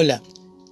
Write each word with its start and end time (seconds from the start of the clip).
Hola, 0.00 0.22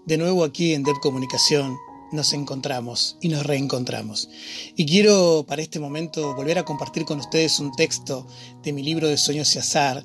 de 0.05 0.19
nuevo 0.19 0.45
aquí 0.45 0.73
en 0.73 0.85
Dev 0.85 1.01
Comunicación 1.01 1.77
nos 2.13 2.33
encontramos 2.33 3.17
y 3.21 3.29
nos 3.29 3.45
reencontramos. 3.45 4.29
Y 4.77 4.87
quiero 4.87 5.45
para 5.49 5.63
este 5.63 5.81
momento 5.81 6.37
volver 6.37 6.61
a 6.61 6.65
compartir 6.65 7.05
con 7.05 7.19
ustedes 7.19 7.59
un 7.59 7.73
texto 7.73 8.29
de 8.63 8.73
mi 8.73 8.85
libro 8.85 9.09
de 9.09 9.17
Sueños 9.17 9.53
y 9.57 9.59
Azar, 9.59 10.05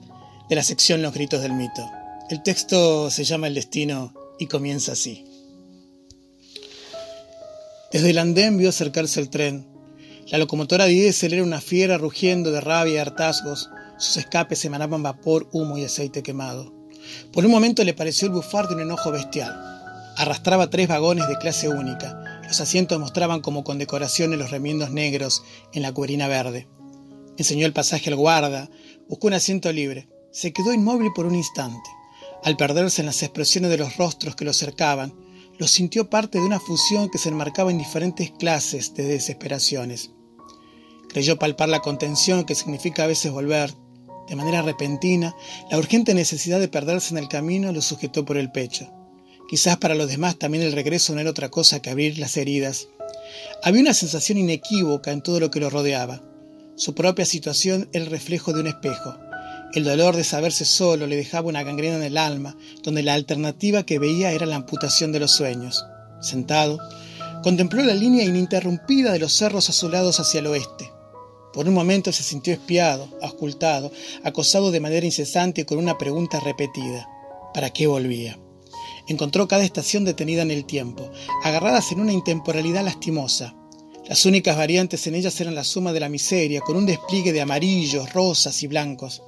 de 0.50 0.55
la 0.55 0.63
sección 0.63 1.03
Los 1.03 1.13
Gritos 1.13 1.44
del 1.44 1.53
Mito. 1.53 1.88
El 2.31 2.41
texto 2.41 3.11
se 3.11 3.23
llama 3.23 3.45
El 3.45 3.53
Destino 3.53 4.11
y 4.39 4.47
comienza 4.47 4.94
así. 4.94 5.23
Desde 7.91 8.09
el 8.09 8.17
andén 8.17 8.58
vio 8.58 8.69
acercarse 8.69 9.19
el 9.19 9.30
tren. 9.30 9.67
La 10.31 10.39
locomotora 10.39 10.85
diésel 10.85 11.33
era 11.33 11.44
una 11.44 11.61
fiera 11.61 12.00
rugiendo 12.00 12.50
de 12.50 12.61
rabia 12.61 12.95
y 12.95 12.97
hartazgos. 12.97 13.69
Sus 14.00 14.17
escapes 14.17 14.66
emanaban 14.66 15.03
vapor, 15.03 15.47
humo 15.52 15.78
y 15.78 15.85
aceite 15.85 16.23
quemado. 16.23 16.81
Por 17.31 17.45
un 17.45 17.52
momento 17.52 17.84
le 17.84 17.94
pareció 17.94 18.28
el 18.28 18.34
bufar 18.34 18.67
de 18.67 18.76
un 18.76 18.81
enojo 18.81 19.12
bestial. 19.12 19.54
Arrastraba 20.17 20.70
tres 20.70 20.88
vagones 20.88 21.28
de 21.28 21.38
clase 21.38 21.70
única. 21.70 22.42
Los 22.44 22.59
asientos 22.59 23.00
mostraban 23.00 23.42
como 23.42 23.64
con 23.64 23.78
decoraciones 23.78 24.38
los 24.38 24.52
remiendos 24.52 24.92
negros 24.92 25.44
en 25.73 25.81
la 25.81 25.94
cuerina 25.94 26.28
verde. 26.28 26.68
Enseñó 27.38 27.66
el 27.66 27.73
pasaje 27.73 28.09
al 28.09 28.18
guarda, 28.18 28.70
buscó 29.08 29.28
un 29.28 29.34
asiento 29.34 29.72
libre. 29.72 30.09
Se 30.31 30.53
quedó 30.53 30.73
inmóvil 30.73 31.12
por 31.16 31.26
un 31.26 31.36
instante. 31.36 31.90
Al 32.44 32.58
perderse 32.58 33.02
en 33.02 33.06
las 33.06 33.23
expresiones 33.23 33.72
de 33.72 33.78
los 33.78 33.98
rostros 33.98 34.36
que 34.36 34.46
lo 34.46 34.53
cercaban, 34.53 35.14
lo 35.58 35.68
sintió 35.68 36.09
parte 36.09 36.40
de 36.40 36.46
una 36.46 36.59
fusión 36.59 37.09
que 37.09 37.20
se 37.20 37.30
enmarcaba 37.30 37.72
en 37.72 37.78
diferentes 37.78 38.31
clases 38.31 38.94
de 38.96 39.03
desesperaciones. 39.03 40.12
Creyó 41.08 41.38
palpar 41.38 41.70
la 41.70 41.81
contención 41.81 42.46
que 42.46 42.56
significa 42.56 43.03
a 43.03 43.08
veces 43.08 43.31
volver, 43.31 43.73
de 44.32 44.38
manera 44.38 44.62
repentina, 44.62 45.36
la 45.70 45.78
urgente 45.78 46.14
necesidad 46.14 46.62
de 46.62 46.70
perderse 46.70 47.14
en 47.14 47.18
el 47.18 47.28
camino 47.28 47.74
lo 47.74 47.82
sujetó 47.82 48.24
por 48.24 48.38
el 48.38 48.50
pecho. 48.50 48.90
Quizás 49.50 49.76
para 49.76 49.94
los 49.94 50.08
demás 50.08 50.38
también 50.38 50.64
el 50.64 50.72
regreso 50.72 51.14
no 51.14 51.20
era 51.20 51.32
otra 51.32 51.50
cosa 51.50 51.82
que 51.82 51.90
abrir 51.90 52.18
las 52.18 52.38
heridas. 52.38 52.88
Había 53.62 53.82
una 53.82 53.94
sensación 53.94 54.38
inequívoca 54.38 55.12
en 55.12 55.22
todo 55.22 55.42
lo 55.42 55.52
que 55.52 55.59
lo 55.59 55.70
rodeaba. 55.70 56.22
Su 56.78 56.96
propia 56.96 57.26
situación 57.26 57.90
era 57.92 58.06
el 58.06 58.09
reflejo 58.09 58.54
de 58.54 58.62
un 58.62 58.68
espejo. 58.68 59.18
El 59.74 59.84
dolor 59.84 60.16
de 60.16 60.24
saberse 60.24 60.64
solo 60.64 61.08
le 61.08 61.18
dejaba 61.18 61.50
una 61.50 61.64
gangrena 61.64 61.97
en 61.97 62.03
el 62.03 62.18
alma, 62.18 62.56
donde 62.84 63.03
la 63.03 63.16
alternativa 63.16 63.84
que 63.84 64.00
veía 64.00 64.31
era 64.31 64.46
la 64.46 64.56
amputación 64.56 65.12
de 65.12 65.20
los 65.20 65.31
sueños. 65.31 65.86
Sentado, 66.22 66.80
contempló 67.44 67.84
la 67.84 67.96
línea 67.96 68.24
ininterrumpida 68.24 69.12
de 69.12 69.20
los 69.20 69.34
cerros 69.34 69.70
azulados 69.70 70.22
hacia 70.22 70.40
el 70.40 70.47
oeste. 70.47 70.90
Por 71.53 71.67
un 71.67 71.73
momento 71.73 72.13
se 72.13 72.23
sintió 72.23 72.53
espiado, 72.53 73.09
auscultado, 73.22 73.91
acosado 74.23 74.72
de 74.72 74.79
manera 74.79 75.06
incesante 75.06 75.66
con 75.66 75.78
una 75.78 75.97
pregunta 75.97 76.39
repetida. 76.39 77.09
¿Para 77.53 77.72
qué 77.72 77.88
volvía? 77.88 78.39
Encontró 79.07 79.47
cada 79.47 79.66
estación 79.66 80.06
detenida 80.06 80.44
en 80.44 80.51
el 80.51 80.63
tiempo, 80.63 81.11
agarradas 81.44 81.91
en 81.91 82.00
una 82.00 82.13
intemporalidad 82.13 82.85
lastimosa. 82.85 83.56
Las 84.07 84.25
únicas 84.25 84.56
variantes 84.56 85.06
en 85.07 85.16
ellas 85.16 85.40
eran 85.41 85.56
la 85.56 85.66
suma 85.66 85.91
de 85.91 86.00
la 86.00 86.09
miseria, 86.09 86.61
con 86.61 86.78
un 86.78 86.85
despliegue 86.85 87.34
de 87.34 87.41
amarillos, 87.41 88.13
rosas 88.13 88.63
y 88.63 88.67
blancos. 88.67 89.22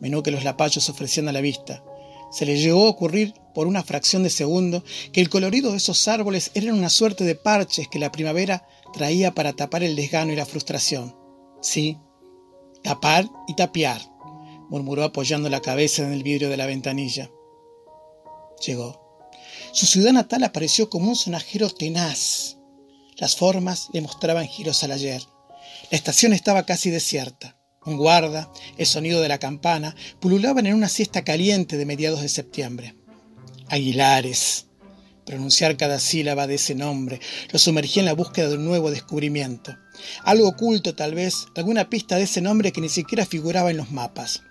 Menú 0.00 0.22
que 0.22 0.32
los 0.32 0.42
lapayos 0.42 0.88
ofrecían 0.88 1.28
a 1.28 1.32
la 1.32 1.40
vista. 1.40 1.84
Se 2.32 2.46
le 2.46 2.58
llegó 2.58 2.86
a 2.86 2.90
ocurrir 2.90 3.32
por 3.54 3.68
una 3.68 3.84
fracción 3.84 4.24
de 4.24 4.30
segundo 4.30 4.82
que 5.12 5.20
el 5.20 5.28
colorido 5.28 5.70
de 5.70 5.76
esos 5.76 6.08
árboles 6.08 6.50
eran 6.54 6.74
una 6.74 6.90
suerte 6.90 7.22
de 7.22 7.36
parches 7.36 7.86
que 7.86 8.00
la 8.00 8.10
primavera 8.10 8.66
traía 8.92 9.32
para 9.32 9.52
tapar 9.52 9.84
el 9.84 9.94
desgano 9.94 10.32
y 10.32 10.36
la 10.36 10.46
frustración. 10.46 11.23
Sí, 11.64 11.98
tapar 12.82 13.26
y 13.48 13.54
tapiar, 13.54 14.02
murmuró 14.68 15.02
apoyando 15.02 15.48
la 15.48 15.62
cabeza 15.62 16.02
en 16.02 16.12
el 16.12 16.22
vidrio 16.22 16.50
de 16.50 16.58
la 16.58 16.66
ventanilla. 16.66 17.30
Llegó. 18.66 19.00
Su 19.72 19.86
ciudad 19.86 20.12
natal 20.12 20.44
apareció 20.44 20.90
como 20.90 21.08
un 21.08 21.16
sonajero 21.16 21.70
tenaz. 21.70 22.58
Las 23.16 23.36
formas 23.36 23.88
le 23.94 24.02
mostraban 24.02 24.46
giros 24.46 24.84
al 24.84 24.92
ayer. 24.92 25.22
La 25.90 25.96
estación 25.96 26.34
estaba 26.34 26.66
casi 26.66 26.90
desierta. 26.90 27.58
Un 27.86 27.96
guarda, 27.96 28.52
el 28.76 28.84
sonido 28.84 29.22
de 29.22 29.28
la 29.28 29.38
campana, 29.38 29.96
pululaban 30.20 30.66
en 30.66 30.74
una 30.74 30.90
siesta 30.90 31.24
caliente 31.24 31.78
de 31.78 31.86
mediados 31.86 32.20
de 32.20 32.28
septiembre. 32.28 32.94
Aguilares. 33.68 34.66
Pronunciar 35.26 35.76
cada 35.76 35.98
sílaba 35.98 36.46
de 36.46 36.56
ese 36.56 36.74
nombre 36.74 37.20
lo 37.50 37.58
sumergía 37.58 38.00
en 38.00 38.06
la 38.06 38.14
búsqueda 38.14 38.48
de 38.48 38.56
un 38.56 38.64
nuevo 38.64 38.90
descubrimiento. 38.90 39.76
Algo 40.22 40.48
oculto 40.48 40.94
tal 40.94 41.14
vez, 41.14 41.46
alguna 41.56 41.88
pista 41.88 42.16
de 42.16 42.24
ese 42.24 42.40
nombre 42.40 42.72
que 42.72 42.82
ni 42.82 42.90
siquiera 42.90 43.24
figuraba 43.24 43.70
en 43.70 43.78
los 43.78 43.90
mapas. 43.90 44.42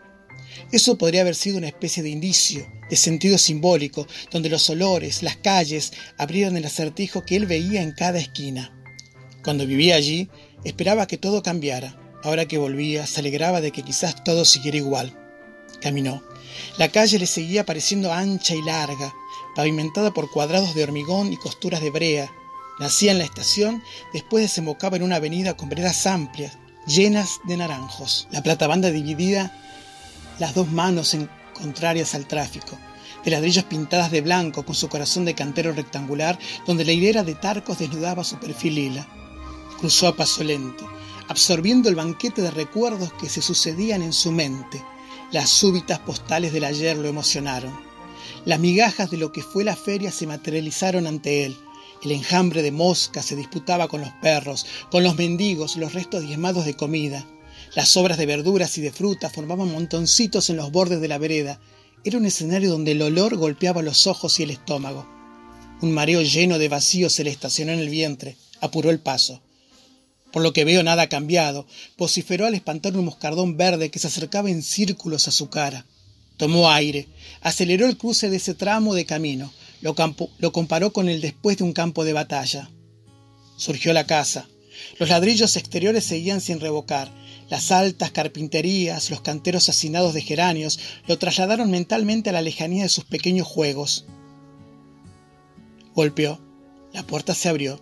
Eso 0.72 0.98
podría 0.98 1.22
haber 1.22 1.36
sido 1.36 1.58
una 1.58 1.68
especie 1.68 2.02
de 2.02 2.10
indicio, 2.10 2.68
de 2.90 2.96
sentido 2.96 3.38
simbólico, 3.38 4.08
donde 4.32 4.50
los 4.50 4.68
olores, 4.70 5.22
las 5.22 5.38
calles, 5.38 5.94
abrieran 6.18 6.58
el 6.58 6.66
acertijo 6.66 7.24
que 7.24 7.36
él 7.36 7.46
veía 7.46 7.82
en 7.82 7.92
cada 7.92 8.20
esquina. 8.20 8.74
Cuando 9.44 9.68
vivía 9.68 9.96
allí, 9.96 10.30
esperaba 10.64 11.06
que 11.06 11.18
todo 11.18 11.44
cambiara. 11.44 12.00
Ahora 12.24 12.48
que 12.48 12.58
volvía, 12.58 13.06
se 13.06 13.20
alegraba 13.20 13.62
de 13.62 13.72
que 13.72 13.84
quizás 13.84 14.24
todo 14.24 14.46
siguiera 14.46 14.78
igual. 14.78 15.16
Caminó. 15.82 16.24
La 16.78 16.90
calle 16.90 17.20
le 17.20 17.28
seguía 17.28 17.66
pareciendo 17.66 18.14
ancha 18.14 18.56
y 18.56 18.62
larga, 18.62 19.14
pavimentada 19.56 20.14
por 20.14 20.30
cuadrados 20.30 20.74
de 20.74 20.84
hormigón 20.84 21.32
y 21.32 21.38
costuras 21.38 21.82
de 21.82 21.92
brea, 21.92 22.32
Nacía 22.80 23.12
en 23.12 23.20
la 23.20 23.24
estación, 23.24 23.84
después 24.14 24.44
desembocaba 24.44 24.98
en 24.98 25.04
una 25.04 25.18
avenida 25.18 25.56
con 25.56 25.70
veredas 25.70 26.08
amplias, 26.08 26.58
llenas 26.88 27.40
de 27.44 27.58
naranjos. 27.58 28.28
La 28.32 28.42
platabanda 28.42 28.90
dividida 28.90 29.56
las 30.40 30.56
dos 30.56 30.72
manos 30.72 31.14
en 31.14 31.30
contrarias 31.54 32.16
al 32.16 32.26
tráfico, 32.26 32.78
de 33.24 33.32
ladrillos 33.32 33.66
pintadas 33.66 34.10
de 34.10 34.22
blanco 34.22 34.66
con 34.66 34.74
su 34.74 34.90
corazón 34.90 35.24
de 35.24 35.36
cantero 35.36 35.72
rectangular, 35.72 36.40
donde 36.66 36.84
la 36.84 36.94
hilera 36.94 37.24
de 37.24 37.36
tarcos 37.36 37.78
desnudaba 37.78 38.24
su 38.24 38.40
perfil 38.40 38.76
lila. 38.76 39.08
Cruzó 39.78 40.08
a 40.08 40.16
paso 40.16 40.44
lento, 40.44 40.90
absorbiendo 41.28 41.90
el 41.90 41.96
banquete 41.96 42.42
de 42.42 42.52
recuerdos 42.52 43.14
que 43.14 43.30
se 43.30 43.44
sucedían 43.44 44.02
en 44.02 44.14
su 44.14 44.32
mente. 44.32 44.84
Las 45.32 45.50
súbitas 45.50 46.00
postales 46.00 46.54
del 46.54 46.64
ayer 46.64 46.98
lo 46.98 47.08
emocionaron. 47.08 47.93
Las 48.46 48.60
migajas 48.60 49.10
de 49.10 49.18
lo 49.18 49.32
que 49.32 49.42
fue 49.42 49.64
la 49.64 49.76
feria 49.76 50.12
se 50.12 50.28
materializaron 50.28 51.08
ante 51.08 51.46
él, 51.46 51.56
el 52.04 52.12
enjambre 52.12 52.62
de 52.62 52.74
moscas 52.74 53.26
se 53.26 53.38
disputaba 53.38 53.88
con 53.88 54.02
los 54.02 54.12
perros, 54.22 54.66
con 54.92 55.04
los 55.04 55.16
mendigos, 55.16 55.78
los 55.78 55.94
restos 55.94 56.24
diezmados 56.24 56.66
de 56.66 56.76
comida. 56.76 57.26
Las 57.76 57.90
sobras 57.90 58.18
de 58.18 58.26
verduras 58.26 58.78
y 58.78 58.82
de 58.82 58.92
fruta 58.92 59.30
formaban 59.30 59.72
montoncitos 59.72 60.50
en 60.50 60.58
los 60.58 60.70
bordes 60.70 61.00
de 61.00 61.08
la 61.08 61.18
vereda. 61.18 61.62
Era 62.04 62.18
un 62.18 62.26
escenario 62.26 62.70
donde 62.70 62.92
el 62.92 63.02
olor 63.02 63.38
golpeaba 63.38 63.82
los 63.82 64.06
ojos 64.06 64.38
y 64.40 64.44
el 64.44 64.52
estómago. 64.52 65.08
Un 65.82 65.94
mareo 65.94 66.22
lleno 66.22 66.60
de 66.60 66.68
vacío 66.68 67.10
se 67.10 67.24
le 67.24 67.30
estacionó 67.30 67.72
en 67.72 67.80
el 67.80 67.90
vientre. 67.90 68.36
Apuró 68.60 68.90
el 68.90 69.00
paso. 69.00 69.42
Por 70.34 70.44
lo 70.44 70.52
que 70.52 70.66
veo 70.66 70.84
nada 70.84 71.04
ha 71.04 71.10
cambiado, 71.10 71.66
vociferó 71.98 72.46
al 72.46 72.54
espantar 72.54 72.98
un 72.98 73.06
moscardón 73.06 73.56
verde 73.56 73.92
que 73.92 74.00
se 74.00 74.08
acercaba 74.08 74.50
en 74.50 74.62
círculos 74.62 75.30
a 75.30 75.32
su 75.32 75.50
cara. 75.50 75.86
Tomó 76.44 76.70
aire, 76.70 77.08
aceleró 77.40 77.86
el 77.86 77.96
cruce 77.96 78.30
de 78.30 78.36
ese 78.36 78.54
tramo 78.54 78.96
de 78.96 79.06
camino, 79.06 79.54
lo, 79.80 79.96
comparó 80.52 80.92
con 80.92 81.08
el 81.08 81.22
después 81.22 81.56
de 81.56 81.64
un 81.64 81.72
campo 81.72 82.04
de 82.04 82.12
batalla. 82.12 82.70
Surgió 83.56 83.94
la 83.94 84.06
casa. 84.06 84.50
Los 85.00 85.08
ladrillos 85.08 85.56
exteriores 85.56 86.04
seguían 86.04 86.42
sin 86.42 86.60
revocar. 86.60 87.10
Las 87.50 87.72
altas 87.72 88.12
carpinterías, 88.12 89.10
los 89.10 89.22
canteros 89.22 89.70
hacinados 89.70 90.14
de 90.14 90.22
geranios, 90.22 90.82
lo 91.08 91.18
trasladaron 91.18 91.72
mentalmente 91.72 92.30
a 92.30 92.34
la 92.34 92.42
lejanía 92.42 92.84
de 92.84 92.90
sus 92.90 93.06
pequeños 93.06 93.48
juegos. 93.48 94.04
Golpeó. 95.96 96.42
La 96.92 97.04
puerta 97.04 97.34
se 97.36 97.48
abrió. 97.48 97.82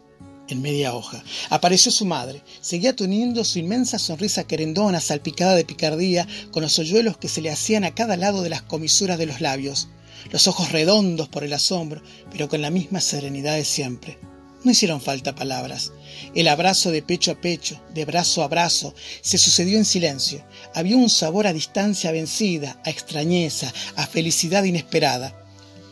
En 0.52 0.62
media 0.62 0.94
hoja. 0.94 1.24
Apareció 1.50 1.92
su 1.92 2.06
madre. 2.06 2.44
Seguía 2.60 2.96
teniendo 2.96 3.44
su 3.44 3.58
inmensa 3.58 3.98
sonrisa 3.98 4.44
querendona, 4.44 5.00
salpicada 5.00 5.56
de 5.56 5.66
picardía, 5.66 6.28
con 6.52 6.62
los 6.62 6.78
hoyuelos 6.78 7.18
que 7.18 7.30
se 7.30 7.42
le 7.42 7.50
hacían 7.50 7.86
a 7.86 7.96
cada 7.96 8.18
lado 8.18 8.42
de 8.42 8.50
las 8.50 8.62
comisuras 8.62 9.18
de 9.18 9.26
los 9.26 9.42
labios 9.42 9.88
los 10.30 10.48
ojos 10.48 10.72
redondos 10.72 11.30
por 11.30 11.44
el 11.44 11.54
asombro, 11.54 12.02
pero 12.32 12.48
con 12.48 12.62
la 12.62 12.70
misma 12.70 13.02
serenidad 13.02 13.56
de 13.56 13.66
siempre. 13.66 14.20
No 14.64 14.72
hicieron 14.72 15.02
falta 15.02 15.34
palabras. 15.34 15.92
El 16.36 16.48
abrazo 16.48 16.92
de 16.92 17.02
pecho 17.02 17.32
a 17.32 17.42
pecho, 17.42 17.82
de 17.96 18.06
brazo 18.06 18.44
a 18.44 18.48
brazo, 18.48 18.94
se 19.22 19.40
sucedió 19.40 19.78
en 19.80 19.86
silencio. 19.86 20.46
Había 20.76 20.98
un 20.98 21.10
sabor 21.10 21.48
a 21.48 21.54
distancia 21.54 22.12
vencida, 22.12 22.80
a 22.86 22.92
extrañeza, 22.92 23.74
a 23.96 24.06
felicidad 24.06 24.64
inesperada. 24.64 25.36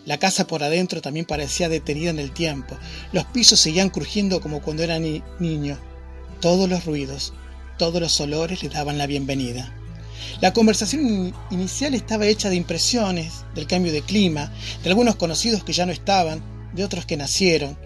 La 0.09 0.17
casa 0.17 0.47
por 0.47 0.63
adentro 0.63 1.03
también 1.03 1.27
parecía 1.27 1.69
detenida 1.69 2.09
en 2.09 2.17
el 2.17 2.31
tiempo. 2.31 2.75
Los 3.11 3.25
pisos 3.25 3.59
seguían 3.59 3.91
crujiendo 3.91 4.41
como 4.41 4.59
cuando 4.59 4.81
era 4.81 4.97
niño. 4.97 5.77
Todos 6.41 6.67
los 6.67 6.85
ruidos, 6.85 7.31
todos 7.77 8.01
los 8.01 8.19
olores 8.19 8.63
le 8.63 8.69
daban 8.69 8.97
la 8.97 9.05
bienvenida. 9.05 9.71
La 10.41 10.51
conversación 10.51 11.31
inicial 11.51 11.93
estaba 11.93 12.25
hecha 12.25 12.49
de 12.49 12.55
impresiones, 12.55 13.45
del 13.53 13.67
cambio 13.67 13.91
de 13.91 14.01
clima, 14.01 14.51
de 14.81 14.89
algunos 14.89 15.15
conocidos 15.15 15.63
que 15.63 15.73
ya 15.73 15.85
no 15.85 15.91
estaban, 15.91 16.41
de 16.73 16.83
otros 16.83 17.05
que 17.05 17.15
nacieron, 17.15 17.77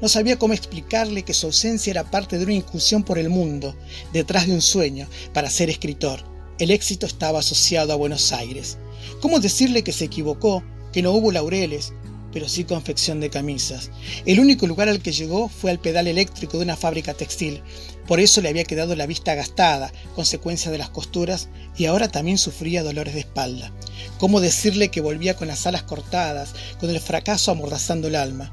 no 0.00 0.06
sabía 0.08 0.38
cómo 0.38 0.54
explicarle 0.54 1.24
que 1.24 1.34
su 1.34 1.46
ausencia 1.46 1.90
era 1.90 2.08
parte 2.08 2.38
de 2.38 2.44
una 2.44 2.54
incursión 2.54 3.02
por 3.02 3.18
el 3.18 3.28
mundo, 3.28 3.74
detrás 4.12 4.46
de 4.46 4.54
un 4.54 4.62
sueño, 4.62 5.08
para 5.34 5.50
ser 5.50 5.68
escritor. 5.68 6.22
El 6.60 6.70
éxito 6.70 7.06
estaba 7.06 7.40
asociado 7.40 7.92
a 7.92 7.96
Buenos 7.96 8.30
Aires. 8.30 8.78
¿Cómo 9.20 9.40
decirle 9.40 9.82
que 9.82 9.92
se 9.92 10.04
equivocó, 10.04 10.62
que 10.92 11.02
no 11.02 11.12
hubo 11.12 11.32
laureles, 11.32 11.92
pero 12.32 12.48
sí 12.48 12.64
confección 12.64 13.20
de 13.20 13.30
camisas? 13.30 13.90
El 14.26 14.40
único 14.40 14.66
lugar 14.66 14.88
al 14.88 15.02
que 15.02 15.12
llegó 15.12 15.48
fue 15.48 15.70
al 15.70 15.78
pedal 15.78 16.06
eléctrico 16.06 16.56
de 16.56 16.64
una 16.64 16.76
fábrica 16.76 17.14
textil. 17.14 17.62
Por 18.06 18.20
eso 18.20 18.40
le 18.40 18.48
había 18.48 18.64
quedado 18.64 18.96
la 18.96 19.06
vista 19.06 19.34
gastada, 19.34 19.92
consecuencia 20.14 20.70
de 20.70 20.78
las 20.78 20.90
costuras, 20.90 21.48
y 21.76 21.86
ahora 21.86 22.08
también 22.08 22.38
sufría 22.38 22.82
dolores 22.82 23.14
de 23.14 23.20
espalda. 23.20 23.72
¿Cómo 24.18 24.40
decirle 24.40 24.88
que 24.88 25.00
volvía 25.00 25.36
con 25.36 25.48
las 25.48 25.66
alas 25.66 25.82
cortadas, 25.82 26.54
con 26.80 26.90
el 26.90 27.00
fracaso 27.00 27.50
amordazando 27.50 28.08
el 28.08 28.16
alma? 28.16 28.50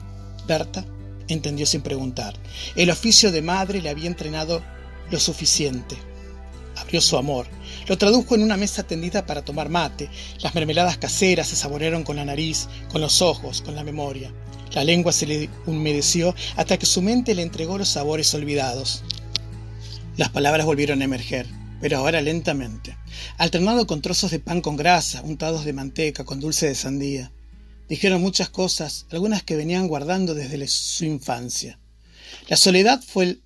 Berta 0.47 0.85
entendió 1.27 1.65
sin 1.65 1.81
preguntar. 1.81 2.33
El 2.75 2.89
oficio 2.89 3.31
de 3.31 3.41
madre 3.41 3.81
le 3.81 3.89
había 3.89 4.07
entrenado 4.07 4.61
lo 5.09 5.19
suficiente. 5.19 5.95
Abrió 6.75 7.01
su 7.01 7.17
amor. 7.17 7.47
Lo 7.89 7.97
tradujo 7.97 8.35
en 8.35 8.43
una 8.43 8.55
mesa 8.55 8.83
tendida 8.83 9.25
para 9.25 9.43
tomar 9.43 9.67
mate. 9.67 10.09
Las 10.41 10.53
mermeladas 10.53 10.99
caseras 10.99 11.47
se 11.47 11.55
saborearon 11.55 12.03
con 12.03 12.15
la 12.15 12.23
nariz, 12.23 12.67
con 12.91 13.01
los 13.01 13.23
ojos, 13.23 13.61
con 13.61 13.75
la 13.75 13.83
memoria. 13.83 14.31
La 14.73 14.83
lengua 14.83 15.11
se 15.11 15.25
le 15.25 15.49
humedeció 15.65 16.35
hasta 16.55 16.77
que 16.77 16.85
su 16.85 17.01
mente 17.01 17.33
le 17.33 17.41
entregó 17.41 17.79
los 17.79 17.89
sabores 17.89 18.31
olvidados. 18.35 19.03
Las 20.17 20.29
palabras 20.29 20.67
volvieron 20.67 21.01
a 21.01 21.05
emerger, 21.05 21.47
pero 21.81 21.97
ahora 21.97 22.21
lentamente, 22.21 22.95
alternado 23.37 23.87
con 23.87 24.03
trozos 24.03 24.29
de 24.29 24.39
pan 24.39 24.61
con 24.61 24.77
grasa, 24.77 25.23
untados 25.23 25.65
de 25.65 25.73
manteca, 25.73 26.23
con 26.23 26.39
dulce 26.39 26.67
de 26.67 26.75
sandía. 26.75 27.31
Dijeron 27.87 28.21
muchas 28.21 28.49
cosas, 28.49 29.07
algunas 29.09 29.41
que 29.41 29.55
venían 29.55 29.87
guardando 29.87 30.35
desde 30.35 30.67
su 30.67 31.05
infancia. 31.05 31.79
La 32.49 32.55
soledad 32.55 33.01
fue 33.01 33.39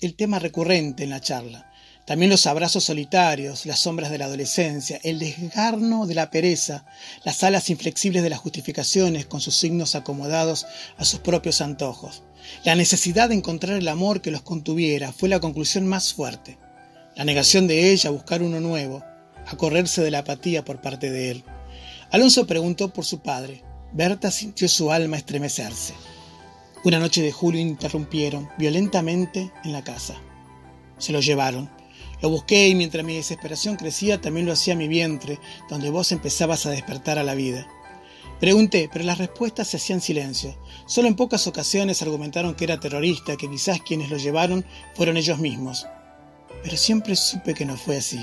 el, 0.00 0.14
tema 0.16 0.40
recurrente 0.40 1.04
en 1.04 1.10
la 1.10 1.20
charla. 1.20 1.65
También 2.06 2.30
los 2.30 2.46
abrazos 2.46 2.84
solitarios, 2.84 3.66
las 3.66 3.80
sombras 3.80 4.12
de 4.12 4.18
la 4.18 4.26
adolescencia, 4.26 5.00
el 5.02 5.18
desgarno 5.18 6.06
de 6.06 6.14
la 6.14 6.30
pereza, 6.30 6.86
las 7.24 7.42
alas 7.42 7.68
inflexibles 7.68 8.22
de 8.22 8.30
las 8.30 8.38
justificaciones 8.38 9.26
con 9.26 9.40
sus 9.40 9.56
signos 9.56 9.96
acomodados 9.96 10.66
a 10.98 11.04
sus 11.04 11.18
propios 11.18 11.60
antojos. 11.60 12.22
La 12.64 12.76
necesidad 12.76 13.28
de 13.28 13.34
encontrar 13.34 13.76
el 13.76 13.88
amor 13.88 14.22
que 14.22 14.30
los 14.30 14.42
contuviera 14.42 15.12
fue 15.12 15.28
la 15.28 15.40
conclusión 15.40 15.88
más 15.88 16.14
fuerte. 16.14 16.58
La 17.16 17.24
negación 17.24 17.66
de 17.66 17.90
ella 17.90 18.10
a 18.10 18.12
buscar 18.12 18.40
uno 18.40 18.60
nuevo, 18.60 19.02
a 19.44 19.56
correrse 19.56 20.00
de 20.00 20.12
la 20.12 20.20
apatía 20.20 20.64
por 20.64 20.80
parte 20.80 21.10
de 21.10 21.32
él. 21.32 21.44
Alonso 22.12 22.46
preguntó 22.46 22.92
por 22.92 23.04
su 23.04 23.18
padre, 23.18 23.64
Berta 23.92 24.30
sintió 24.30 24.68
su 24.68 24.92
alma 24.92 25.16
estremecerse. 25.16 25.92
Una 26.84 27.00
noche 27.00 27.20
de 27.20 27.32
julio 27.32 27.60
interrumpieron 27.60 28.48
violentamente 28.58 29.50
en 29.64 29.72
la 29.72 29.82
casa. 29.82 30.14
Se 30.98 31.12
lo 31.12 31.20
llevaron. 31.20 31.68
Lo 32.22 32.30
busqué 32.30 32.68
y 32.68 32.74
mientras 32.74 33.04
mi 33.04 33.14
desesperación 33.14 33.76
crecía 33.76 34.20
también 34.20 34.46
lo 34.46 34.52
hacía 34.52 34.74
mi 34.74 34.88
vientre, 34.88 35.38
donde 35.68 35.90
vos 35.90 36.12
empezabas 36.12 36.66
a 36.66 36.70
despertar 36.70 37.18
a 37.18 37.24
la 37.24 37.34
vida. 37.34 37.66
Pregunté, 38.40 38.90
pero 38.92 39.04
las 39.04 39.18
respuestas 39.18 39.68
se 39.68 39.78
hacían 39.78 40.00
silencio. 40.00 40.56
Solo 40.86 41.08
en 41.08 41.16
pocas 41.16 41.46
ocasiones 41.46 42.02
argumentaron 42.02 42.54
que 42.54 42.64
era 42.64 42.80
terrorista, 42.80 43.36
que 43.36 43.48
quizás 43.48 43.80
quienes 43.80 44.10
lo 44.10 44.18
llevaron 44.18 44.64
fueron 44.94 45.16
ellos 45.16 45.38
mismos. 45.38 45.86
Pero 46.62 46.76
siempre 46.76 47.16
supe 47.16 47.54
que 47.54 47.64
no 47.64 47.76
fue 47.76 47.98
así. 47.98 48.20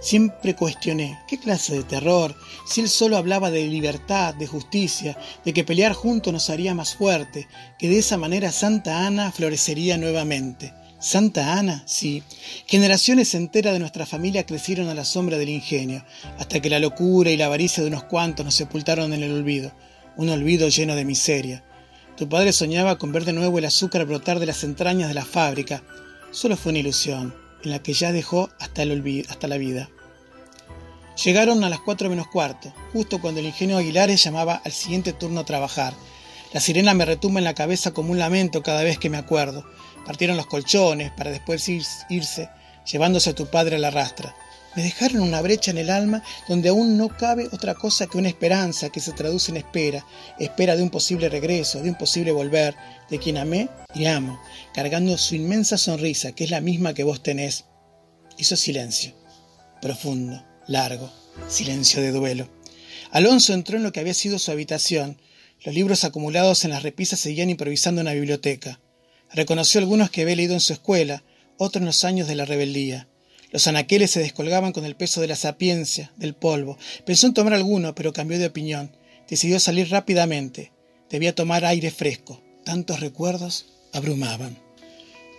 Siempre 0.00 0.56
cuestioné, 0.56 1.18
¿qué 1.26 1.38
clase 1.38 1.74
de 1.74 1.84
terror? 1.84 2.34
Si 2.66 2.80
él 2.80 2.88
solo 2.88 3.16
hablaba 3.16 3.50
de 3.50 3.66
libertad, 3.66 4.34
de 4.34 4.46
justicia, 4.46 5.18
de 5.44 5.52
que 5.52 5.64
pelear 5.64 5.92
juntos 5.92 6.32
nos 6.32 6.50
haría 6.50 6.74
más 6.74 6.94
fuerte, 6.94 7.48
que 7.78 7.88
de 7.88 7.98
esa 7.98 8.16
manera 8.16 8.52
Santa 8.52 9.06
Ana 9.06 9.30
florecería 9.30 9.96
nuevamente. 9.96 10.72
Santa 11.00 11.54
Ana, 11.58 11.82
sí. 11.86 12.22
Generaciones 12.66 13.34
enteras 13.34 13.72
de 13.72 13.78
nuestra 13.78 14.04
familia 14.04 14.44
crecieron 14.44 14.90
a 14.90 14.94
la 14.94 15.06
sombra 15.06 15.38
del 15.38 15.48
ingenio, 15.48 16.04
hasta 16.38 16.60
que 16.60 16.68
la 16.68 16.78
locura 16.78 17.30
y 17.30 17.38
la 17.38 17.46
avaricia 17.46 17.82
de 17.82 17.88
unos 17.88 18.04
cuantos 18.04 18.44
nos 18.44 18.54
sepultaron 18.54 19.14
en 19.14 19.22
el 19.22 19.32
olvido, 19.32 19.72
un 20.18 20.28
olvido 20.28 20.68
lleno 20.68 20.94
de 20.94 21.06
miseria. 21.06 21.64
Tu 22.18 22.28
padre 22.28 22.52
soñaba 22.52 22.98
con 22.98 23.12
ver 23.12 23.24
de 23.24 23.32
nuevo 23.32 23.58
el 23.58 23.64
azúcar 23.64 24.04
brotar 24.04 24.40
de 24.40 24.46
las 24.46 24.62
entrañas 24.62 25.08
de 25.08 25.14
la 25.14 25.24
fábrica. 25.24 25.82
Solo 26.32 26.54
fue 26.58 26.68
una 26.68 26.80
ilusión 26.80 27.34
en 27.64 27.70
la 27.70 27.82
que 27.82 27.94
ya 27.94 28.12
dejó 28.12 28.50
hasta, 28.58 28.82
el 28.82 29.24
hasta 29.30 29.48
la 29.48 29.56
vida. 29.56 29.88
Llegaron 31.24 31.64
a 31.64 31.70
las 31.70 31.80
cuatro 31.80 32.10
menos 32.10 32.28
cuarto, 32.28 32.74
justo 32.92 33.22
cuando 33.22 33.40
el 33.40 33.46
ingenio 33.46 33.78
Aguilares 33.78 34.22
llamaba 34.22 34.60
al 34.62 34.72
siguiente 34.72 35.14
turno 35.14 35.40
a 35.40 35.46
trabajar. 35.46 35.94
La 36.52 36.60
sirena 36.60 36.92
me 36.92 37.06
retumba 37.06 37.40
en 37.40 37.44
la 37.44 37.54
cabeza 37.54 37.92
como 37.92 38.12
un 38.12 38.18
lamento 38.18 38.62
cada 38.62 38.82
vez 38.82 38.98
que 38.98 39.08
me 39.08 39.16
acuerdo. 39.16 39.64
Partieron 40.06 40.36
los 40.36 40.46
colchones 40.46 41.10
para 41.12 41.30
después 41.30 41.68
irse, 41.68 42.48
llevándose 42.90 43.30
a 43.30 43.34
tu 43.34 43.46
padre 43.46 43.76
a 43.76 43.78
la 43.78 43.90
rastra. 43.90 44.34
Me 44.76 44.84
dejaron 44.84 45.22
una 45.22 45.42
brecha 45.42 45.72
en 45.72 45.78
el 45.78 45.90
alma 45.90 46.22
donde 46.48 46.68
aún 46.68 46.96
no 46.96 47.08
cabe 47.08 47.48
otra 47.52 47.74
cosa 47.74 48.06
que 48.06 48.18
una 48.18 48.28
esperanza 48.28 48.90
que 48.90 49.00
se 49.00 49.12
traduce 49.12 49.50
en 49.50 49.56
espera, 49.56 50.06
espera 50.38 50.76
de 50.76 50.82
un 50.82 50.90
posible 50.90 51.28
regreso, 51.28 51.82
de 51.82 51.88
un 51.88 51.96
posible 51.96 52.30
volver, 52.30 52.76
de 53.10 53.18
quien 53.18 53.36
amé 53.36 53.68
y 53.94 54.06
amo, 54.06 54.40
cargando 54.72 55.18
su 55.18 55.34
inmensa 55.34 55.76
sonrisa, 55.76 56.32
que 56.32 56.44
es 56.44 56.50
la 56.50 56.60
misma 56.60 56.94
que 56.94 57.02
vos 57.02 57.20
tenés. 57.20 57.64
Hizo 58.38 58.56
silencio, 58.56 59.12
profundo, 59.82 60.44
largo, 60.68 61.10
silencio 61.48 62.00
de 62.00 62.12
duelo. 62.12 62.48
Alonso 63.10 63.52
entró 63.54 63.76
en 63.76 63.82
lo 63.82 63.90
que 63.90 63.98
había 63.98 64.14
sido 64.14 64.38
su 64.38 64.52
habitación. 64.52 65.20
Los 65.64 65.74
libros 65.74 66.04
acumulados 66.04 66.64
en 66.64 66.70
las 66.70 66.84
repisas 66.84 67.18
seguían 67.18 67.50
improvisando 67.50 68.02
en 68.02 68.06
la 68.06 68.14
biblioteca. 68.14 68.78
Reconoció 69.32 69.80
algunos 69.80 70.10
que 70.10 70.22
había 70.22 70.36
leído 70.36 70.54
en 70.54 70.60
su 70.60 70.72
escuela, 70.72 71.22
otros 71.56 71.80
en 71.80 71.86
los 71.86 72.04
años 72.04 72.26
de 72.26 72.34
la 72.34 72.44
rebeldía. 72.44 73.08
Los 73.52 73.66
anaqueles 73.66 74.10
se 74.10 74.20
descolgaban 74.20 74.72
con 74.72 74.84
el 74.84 74.96
peso 74.96 75.20
de 75.20 75.28
la 75.28 75.36
sapiencia, 75.36 76.12
del 76.16 76.34
polvo. 76.34 76.78
Pensó 77.04 77.26
en 77.26 77.34
tomar 77.34 77.54
alguno, 77.54 77.94
pero 77.94 78.12
cambió 78.12 78.38
de 78.38 78.46
opinión. 78.46 78.96
Decidió 79.28 79.58
salir 79.60 79.90
rápidamente. 79.90 80.72
Debía 81.10 81.34
tomar 81.34 81.64
aire 81.64 81.90
fresco. 81.90 82.42
Tantos 82.64 83.00
recuerdos 83.00 83.66
abrumaban. 83.92 84.56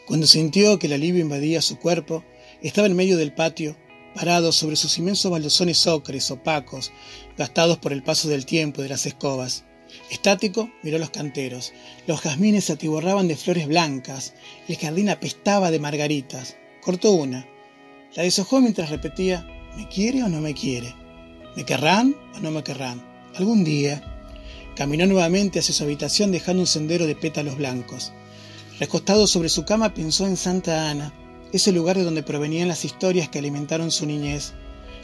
Cuando 0.07 0.27
sintió 0.27 0.77
que 0.79 0.87
el 0.87 0.93
alivio 0.93 1.21
invadía 1.21 1.61
su 1.61 1.77
cuerpo, 1.77 2.25
estaba 2.61 2.87
en 2.87 2.95
medio 2.95 3.17
del 3.17 3.33
patio, 3.33 3.77
parado 4.13 4.51
sobre 4.51 4.75
sus 4.75 4.97
inmensos 4.97 5.31
baldosones 5.31 5.87
ocres, 5.87 6.31
opacos, 6.31 6.91
gastados 7.37 7.77
por 7.77 7.93
el 7.93 8.03
paso 8.03 8.27
del 8.27 8.45
tiempo 8.45 8.81
y 8.81 8.83
de 8.83 8.89
las 8.89 9.05
escobas. 9.05 9.63
Estático, 10.09 10.69
miró 10.83 10.97
los 10.97 11.09
canteros. 11.09 11.73
Los 12.07 12.21
jazmines 12.21 12.65
se 12.65 12.73
atiborraban 12.73 13.27
de 13.27 13.35
flores 13.35 13.67
blancas. 13.67 14.33
El 14.67 14.77
jardín 14.77 15.09
apestaba 15.09 15.71
de 15.71 15.79
margaritas. 15.79 16.57
Cortó 16.81 17.11
una. 17.11 17.47
La 18.15 18.23
deshojó 18.23 18.59
mientras 18.59 18.89
repetía, 18.89 19.47
¿me 19.77 19.87
quiere 19.87 20.23
o 20.23 20.29
no 20.29 20.41
me 20.41 20.53
quiere? 20.53 20.93
¿Me 21.55 21.65
querrán 21.65 22.15
o 22.35 22.39
no 22.39 22.51
me 22.51 22.63
querrán? 22.63 23.01
Algún 23.35 23.63
día. 23.63 24.03
Caminó 24.75 25.05
nuevamente 25.05 25.59
hacia 25.59 25.73
su 25.73 25.83
habitación 25.83 26.31
dejando 26.31 26.61
un 26.61 26.67
sendero 26.67 27.05
de 27.07 27.15
pétalos 27.15 27.57
blancos. 27.57 28.11
Recostado 28.79 29.27
sobre 29.27 29.49
su 29.49 29.63
cama 29.63 29.93
pensó 29.93 30.25
en 30.25 30.37
Santa 30.37 30.89
Ana, 30.89 31.13
ese 31.53 31.71
lugar 31.71 31.97
de 31.97 32.03
donde 32.03 32.23
provenían 32.23 32.67
las 32.67 32.83
historias 32.85 33.29
que 33.29 33.39
alimentaron 33.39 33.91
su 33.91 34.05
niñez. 34.05 34.53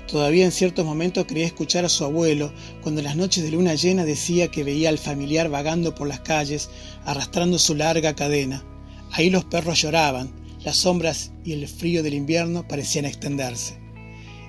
Todavía 0.08 0.46
en 0.46 0.54
ciertos 0.54 0.86
momentos 0.86 1.26
creía 1.28 1.46
escuchar 1.46 1.84
a 1.84 1.90
su 1.90 2.06
abuelo 2.06 2.54
cuando 2.82 3.02
en 3.02 3.06
las 3.06 3.18
noches 3.18 3.44
de 3.44 3.52
luna 3.52 3.76
llena 3.76 4.06
decía 4.06 4.48
que 4.48 4.64
veía 4.64 4.90
al 4.90 4.98
familiar 4.98 5.50
vagando 5.50 5.94
por 5.94 6.08
las 6.08 6.22
calles, 6.22 6.70
arrastrando 7.06 7.60
su 7.60 7.76
larga 7.76 8.16
cadena. 8.16 8.64
Ahí 9.12 9.30
los 9.30 9.44
perros 9.46 9.82
lloraban, 9.82 10.32
las 10.64 10.78
sombras 10.78 11.32
y 11.44 11.54
el 11.54 11.68
frío 11.68 12.04
del 12.04 12.14
invierno 12.14 12.68
parecían 12.68 13.06
extenderse. 13.06 13.78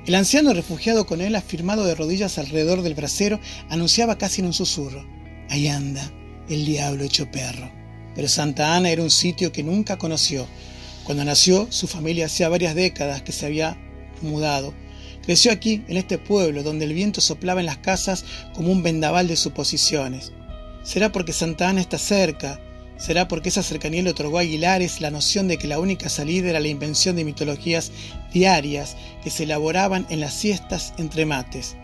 El 0.07 0.15
anciano 0.15 0.55
refugiado 0.55 1.07
con 1.07 1.21
él, 1.21 1.35
afirmado 1.35 1.85
de 1.85 1.95
rodillas 1.95 2.39
alrededor 2.39 2.83
del 2.83 2.95
brasero, 2.95 3.41
anunciaba 3.69 4.17
casi 4.17 4.41
en 4.41 4.47
un 4.47 4.55
susurro. 4.55 5.05
Ahí 5.51 5.69
anda, 5.69 6.11
el 6.49 6.65
diablo 6.65 7.05
hecho 7.05 7.31
perro. 7.31 7.71
Pero 8.15 8.27
Santa 8.29 8.75
Ana 8.75 8.91
era 8.91 9.03
un 9.03 9.11
sitio 9.11 9.53
que 9.53 9.63
nunca 9.63 9.99
conoció. 9.99 10.47
Cuando 11.05 11.25
nació, 11.25 11.67
su 11.71 11.87
familia 11.89 12.27
hacía 12.27 12.49
varias 12.49 12.75
décadas 12.75 13.23
que 13.23 13.33
se 13.33 13.47
había 13.47 13.77
mudado. 14.23 14.73
Creció 15.29 15.53
aquí, 15.53 15.83
en 15.89 15.99
este 15.99 16.17
pueblo, 16.17 16.63
donde 16.63 16.87
el 16.87 16.95
viento 16.95 17.21
soplaba 17.21 17.61
en 17.61 17.67
las 17.67 17.77
casas 17.77 18.25
como 18.55 18.73
un 18.73 18.83
vendaval 18.83 19.29
de 19.29 19.37
suposiciones. 19.37 20.33
¿Será 20.83 21.13
porque 21.13 21.35
Santa 21.35 21.69
Ana 21.69 21.83
está 21.83 21.99
cerca 21.99 22.59
Será 22.97 23.29
porque 23.29 23.51
esa 23.51 23.63
cercanía 23.63 24.03
le 24.03 24.09
otorgó 24.09 24.39
a 24.39 24.41
Aguilares 24.41 25.03
la 25.03 25.11
noción 25.11 25.47
de 25.47 25.59
que 25.59 25.67
la 25.69 25.81
única 25.81 26.09
salida 26.09 26.49
era 26.49 26.61
la 26.61 26.69
invención 26.69 27.15
de 27.15 27.27
mitologías 27.27 27.93
diarias 28.33 28.97
que 29.23 29.29
se 29.29 29.43
elaboraban 29.43 30.07
en 30.09 30.21
las 30.21 30.33
siestas 30.33 30.95
entre 30.97 31.27
mates. 31.27 31.77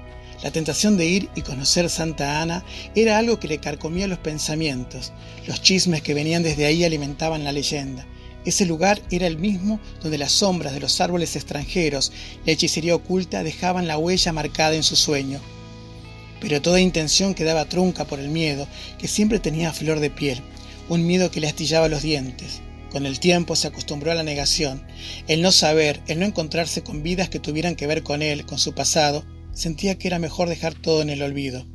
La 0.42 0.50
tentación 0.50 0.96
de 0.96 1.04
ir 1.04 1.28
y 1.34 1.42
conocer 1.42 1.90
Santa 1.90 2.40
Ana 2.40 2.64
era 2.94 3.18
algo 3.18 3.38
que 3.38 3.48
le 3.48 3.58
carcomía 3.58 4.08
los 4.08 4.20
pensamientos. 4.20 5.12
Los 5.46 5.60
chismes 5.60 6.00
que 6.00 6.14
venían 6.14 6.42
desde 6.42 6.64
ahí 6.64 6.82
alimentaban 6.82 7.44
la 7.44 7.52
leyenda. 7.52 8.06
Ese 8.44 8.66
lugar 8.66 9.00
era 9.10 9.26
el 9.26 9.38
mismo 9.38 9.80
donde 10.02 10.18
las 10.18 10.32
sombras 10.32 10.74
de 10.74 10.80
los 10.80 11.00
árboles 11.00 11.34
extranjeros, 11.36 12.12
la 12.44 12.52
hechicería 12.52 12.94
oculta, 12.94 13.42
dejaban 13.42 13.86
la 13.86 13.98
huella 13.98 14.32
marcada 14.32 14.74
en 14.74 14.82
su 14.82 14.96
sueño. 14.96 15.40
Pero 16.40 16.60
toda 16.60 16.80
intención 16.80 17.34
quedaba 17.34 17.64
trunca 17.64 18.04
por 18.04 18.20
el 18.20 18.28
miedo, 18.28 18.66
que 18.98 19.08
siempre 19.08 19.38
tenía 19.38 19.72
flor 19.72 20.00
de 20.00 20.10
piel 20.10 20.42
un 20.88 21.06
miedo 21.06 21.30
que 21.30 21.40
le 21.40 21.48
astillaba 21.48 21.88
los 21.88 22.02
dientes. 22.02 22.60
Con 22.90 23.06
el 23.06 23.18
tiempo 23.18 23.56
se 23.56 23.66
acostumbró 23.66 24.12
a 24.12 24.14
la 24.14 24.22
negación, 24.22 24.82
el 25.26 25.42
no 25.42 25.50
saber, 25.50 26.00
el 26.06 26.20
no 26.20 26.26
encontrarse 26.26 26.82
con 26.82 27.02
vidas 27.02 27.28
que 27.28 27.40
tuvieran 27.40 27.74
que 27.74 27.86
ver 27.86 28.02
con 28.02 28.22
él, 28.22 28.46
con 28.46 28.58
su 28.58 28.74
pasado, 28.74 29.24
sentía 29.52 29.98
que 29.98 30.08
era 30.08 30.18
mejor 30.18 30.48
dejar 30.48 30.74
todo 30.74 31.02
en 31.02 31.10
el 31.10 31.22
olvido. 31.22 31.66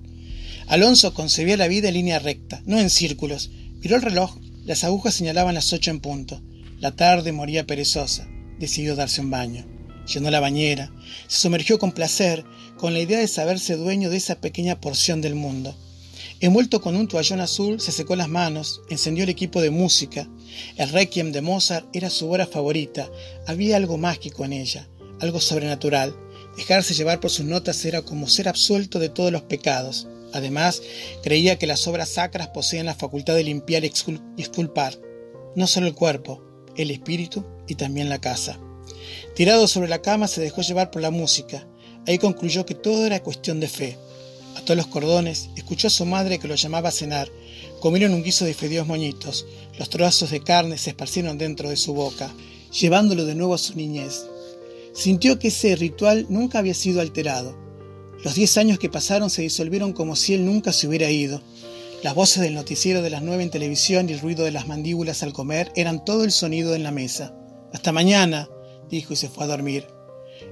Alonso 0.67 1.13
concebía 1.13 1.57
la 1.57 1.67
vida 1.67 1.89
en 1.89 1.95
línea 1.95 2.19
recta, 2.19 2.61
no 2.65 2.79
en 2.79 2.89
círculos. 2.89 3.49
Miró 3.81 3.95
el 3.95 4.01
reloj, 4.01 4.37
las 4.65 4.83
agujas 4.83 5.15
señalaban 5.15 5.55
las 5.55 5.73
ocho 5.73 5.91
en 5.91 5.99
punto. 5.99 6.41
La 6.79 6.95
tarde 6.95 7.33
moría 7.33 7.67
perezosa. 7.67 8.25
Decidió 8.57 8.95
darse 8.95 9.19
un 9.19 9.29
baño. 9.29 9.65
Llenó 10.07 10.31
la 10.31 10.39
bañera, 10.39 10.93
se 11.27 11.41
sumergió 11.41 11.77
con 11.77 11.91
placer, 11.91 12.45
con 12.77 12.93
la 12.93 13.01
idea 13.01 13.19
de 13.19 13.27
saberse 13.27 13.75
dueño 13.75 14.09
de 14.09 14.15
esa 14.15 14.39
pequeña 14.39 14.79
porción 14.79 15.19
del 15.19 15.35
mundo. 15.35 15.75
Envuelto 16.39 16.79
con 16.79 16.95
un 16.95 17.09
toallón 17.09 17.41
azul, 17.41 17.81
se 17.81 17.91
secó 17.91 18.15
las 18.15 18.29
manos, 18.29 18.81
encendió 18.89 19.25
el 19.25 19.29
equipo 19.29 19.61
de 19.61 19.71
música. 19.71 20.29
El 20.77 20.89
requiem 20.89 21.33
de 21.33 21.41
Mozart 21.41 21.85
era 21.93 22.09
su 22.09 22.29
obra 22.29 22.47
favorita. 22.47 23.09
Había 23.45 23.75
algo 23.75 23.97
mágico 23.97 24.45
en 24.45 24.53
ella, 24.53 24.87
algo 25.19 25.41
sobrenatural. 25.41 26.15
Dejarse 26.55 26.93
llevar 26.93 27.19
por 27.19 27.29
sus 27.29 27.45
notas 27.45 27.83
era 27.83 28.03
como 28.03 28.29
ser 28.29 28.47
absuelto 28.47 28.99
de 28.99 29.09
todos 29.09 29.33
los 29.33 29.41
pecados. 29.41 30.07
Además, 30.31 30.81
creía 31.23 31.59
que 31.59 31.67
las 31.67 31.85
obras 31.87 32.07
sacras 32.07 32.47
poseían 32.47 32.85
la 32.85 32.95
facultad 32.95 33.35
de 33.35 33.43
limpiar 33.43 33.83
y 33.83 33.91
exculpar, 34.37 34.97
no 35.55 35.67
solo 35.67 35.87
el 35.87 35.93
cuerpo, 35.93 36.48
el 36.75 36.91
espíritu 36.91 37.45
y 37.67 37.75
también 37.75 38.09
la 38.09 38.21
casa. 38.21 38.59
Tirado 39.35 39.67
sobre 39.67 39.89
la 39.89 40.01
cama, 40.01 40.27
se 40.27 40.41
dejó 40.41 40.61
llevar 40.61 40.91
por 40.91 41.01
la 41.01 41.11
música. 41.11 41.67
Ahí 42.07 42.17
concluyó 42.17 42.65
que 42.65 42.75
todo 42.75 43.05
era 43.05 43.21
cuestión 43.21 43.59
de 43.59 43.67
fe 43.67 43.97
ató 44.59 44.75
los 44.75 44.87
cordones, 44.87 45.49
escuchó 45.55 45.87
a 45.87 45.91
su 45.91 46.05
madre 46.05 46.37
que 46.37 46.47
lo 46.47 46.55
llamaba 46.55 46.89
a 46.89 46.93
cenar. 46.93 47.29
Comieron 47.79 48.13
un 48.13 48.23
guiso 48.23 48.45
de 48.45 48.53
fideos 48.53 48.87
moñitos. 48.87 49.45
Los 49.77 49.89
trozos 49.89 50.31
de 50.31 50.41
carne 50.41 50.77
se 50.77 50.91
esparcieron 50.91 51.37
dentro 51.37 51.69
de 51.69 51.77
su 51.77 51.93
boca, 51.93 52.31
llevándolo 52.71 53.25
de 53.25 53.35
nuevo 53.35 53.53
a 53.53 53.57
su 53.57 53.75
niñez. 53.75 54.25
Sintió 54.93 55.39
que 55.39 55.47
ese 55.47 55.75
ritual 55.75 56.25
nunca 56.29 56.59
había 56.59 56.73
sido 56.73 57.01
alterado. 57.01 57.57
Los 58.23 58.35
diez 58.35 58.57
años 58.57 58.79
que 58.79 58.89
pasaron 58.89 59.29
se 59.29 59.41
disolvieron 59.41 59.93
como 59.93 60.15
si 60.15 60.33
él 60.33 60.45
nunca 60.45 60.73
se 60.73 60.87
hubiera 60.87 61.09
ido. 61.09 61.41
Las 62.01 62.15
voces 62.15 62.41
del 62.41 62.53
noticiero 62.53 63.01
de 63.01 63.09
las 63.09 63.21
nueve 63.21 63.43
en 63.43 63.49
televisión 63.49 64.07
y 64.07 64.13
el 64.13 64.21
ruido 64.21 64.45
de 64.45 64.51
las 64.51 64.67
mandíbulas 64.67 65.21
al 65.21 65.33
comer 65.33 65.69
eran 65.75 66.05
todo 66.05 66.23
el 66.23 66.31
sonido 66.31 66.73
en 66.73 66.83
la 66.83 66.91
mesa. 66.91 67.35
Hasta 67.73 67.91
mañana, 67.91 68.47
dijo 68.89 69.11
y 69.11 69.17
se 69.17 69.27
fue 69.27 69.43
a 69.43 69.47
dormir. 69.47 69.85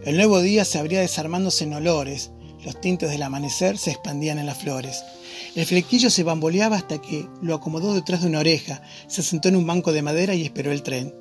El 0.03 0.17
nuevo 0.17 0.41
día 0.41 0.65
se 0.65 0.77
abría 0.77 0.99
desarmándose 0.99 1.63
en 1.63 1.73
olores, 1.73 2.31
los 2.65 2.81
tintes 2.81 3.09
del 3.09 3.23
amanecer 3.23 3.77
se 3.77 3.91
expandían 3.91 4.39
en 4.39 4.45
las 4.45 4.57
flores. 4.57 5.05
El 5.55 5.65
flequillo 5.65 6.09
se 6.09 6.23
bamboleaba 6.23 6.75
hasta 6.75 7.01
que 7.01 7.25
lo 7.41 7.55
acomodó 7.55 7.93
detrás 7.93 8.23
de 8.23 8.27
una 8.27 8.39
oreja, 8.39 8.81
se 9.07 9.23
sentó 9.23 9.47
en 9.47 9.55
un 9.55 9.65
banco 9.65 9.93
de 9.93 10.01
madera 10.01 10.35
y 10.35 10.43
esperó 10.43 10.73
el 10.73 10.83
tren. 10.83 11.15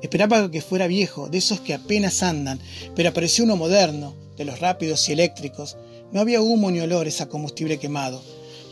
Esperaba 0.00 0.48
que 0.48 0.62
fuera 0.62 0.86
viejo, 0.86 1.28
de 1.28 1.38
esos 1.38 1.60
que 1.60 1.74
apenas 1.74 2.22
andan, 2.22 2.60
pero 2.94 3.08
apareció 3.08 3.42
uno 3.42 3.56
moderno, 3.56 4.14
de 4.36 4.44
los 4.44 4.60
rápidos 4.60 5.08
y 5.08 5.12
eléctricos. 5.12 5.76
No 6.12 6.20
había 6.20 6.40
humo 6.40 6.70
ni 6.70 6.78
olores 6.78 7.20
a 7.20 7.28
combustible 7.28 7.80
quemado. 7.80 8.22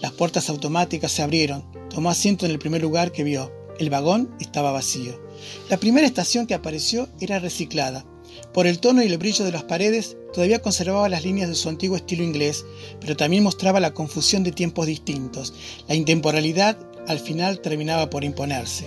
Las 0.03 0.13
puertas 0.13 0.49
automáticas 0.49 1.13
se 1.13 1.23
abrieron. 1.23 1.65
Tomó 1.91 2.11
asiento 2.11 2.47
en 2.47 2.53
el 2.53 2.59
primer 2.59 2.81
lugar 2.81 3.13
que 3.13 3.25
vio. 3.25 3.53
El 3.79 3.91
vagón 3.91 4.35
estaba 4.41 4.73
vacío. 4.73 5.21
La 5.69 5.77
primera 5.77 6.07
estación 6.07 6.47
que 6.47 6.55
apareció 6.55 7.09
era 7.21 7.39
reciclada. 7.39 8.07
Por 8.55 8.67
el 8.67 8.79
tono 8.79 9.03
y 9.03 9.07
el 9.07 9.19
brillo 9.19 9.45
de 9.45 9.53
las 9.53 9.65
paredes, 9.65 10.17
todavía 10.33 10.63
conservaba 10.63 11.09
las 11.09 11.25
líneas 11.25 11.49
de 11.49 11.55
su 11.55 11.69
antiguo 11.69 11.97
estilo 11.97 12.25
inglés, 12.25 12.65
pero 13.01 13.17
también 13.17 13.43
mostraba 13.43 13.81
la 13.81 13.93
confusión 13.93 14.43
de 14.43 14.53
tiempos 14.53 14.87
distintos. 14.87 15.53
La 15.89 15.95
intemporalidad 15.95 16.79
al 17.07 17.19
final 17.19 17.61
terminaba 17.61 18.09
por 18.09 18.25
imponerse. 18.25 18.87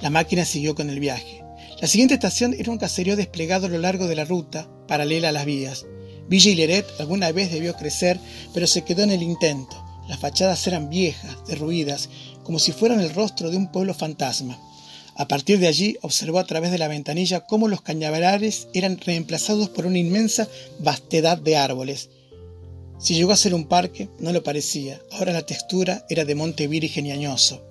La 0.00 0.10
máquina 0.10 0.44
siguió 0.44 0.74
con 0.74 0.90
el 0.90 1.00
viaje. 1.00 1.42
La 1.80 1.88
siguiente 1.88 2.14
estación 2.14 2.54
era 2.54 2.70
un 2.70 2.78
caserío 2.78 3.16
desplegado 3.16 3.66
a 3.66 3.70
lo 3.70 3.78
largo 3.78 4.06
de 4.06 4.16
la 4.16 4.24
ruta, 4.24 4.68
paralela 4.88 5.28
a 5.28 5.32
las 5.32 5.44
vías. 5.44 5.86
Villa 6.28 6.84
alguna 6.98 7.32
vez 7.32 7.50
debió 7.50 7.74
crecer, 7.74 8.18
pero 8.54 8.66
se 8.66 8.82
quedó 8.82 9.02
en 9.02 9.10
el 9.10 9.22
intento. 9.22 9.81
Las 10.12 10.20
fachadas 10.20 10.66
eran 10.66 10.90
viejas, 10.90 11.38
derruidas, 11.46 12.10
como 12.44 12.58
si 12.58 12.72
fueran 12.72 13.00
el 13.00 13.14
rostro 13.14 13.50
de 13.50 13.56
un 13.56 13.72
pueblo 13.72 13.94
fantasma. 13.94 14.60
A 15.16 15.26
partir 15.26 15.58
de 15.58 15.68
allí 15.68 15.96
observó 16.02 16.38
a 16.38 16.44
través 16.44 16.70
de 16.70 16.76
la 16.76 16.86
ventanilla 16.86 17.46
cómo 17.46 17.66
los 17.66 17.80
cañaverares 17.80 18.68
eran 18.74 18.98
reemplazados 18.98 19.70
por 19.70 19.86
una 19.86 19.96
inmensa 19.96 20.46
vastedad 20.80 21.38
de 21.38 21.56
árboles. 21.56 22.10
Si 23.00 23.14
llegó 23.14 23.32
a 23.32 23.38
ser 23.38 23.54
un 23.54 23.64
parque, 23.64 24.10
no 24.18 24.34
lo 24.34 24.42
parecía. 24.42 25.00
Ahora 25.12 25.32
la 25.32 25.46
textura 25.46 26.04
era 26.10 26.26
de 26.26 26.34
monte 26.34 26.66
virgen 26.66 27.06
y 27.06 27.12
añoso. 27.12 27.64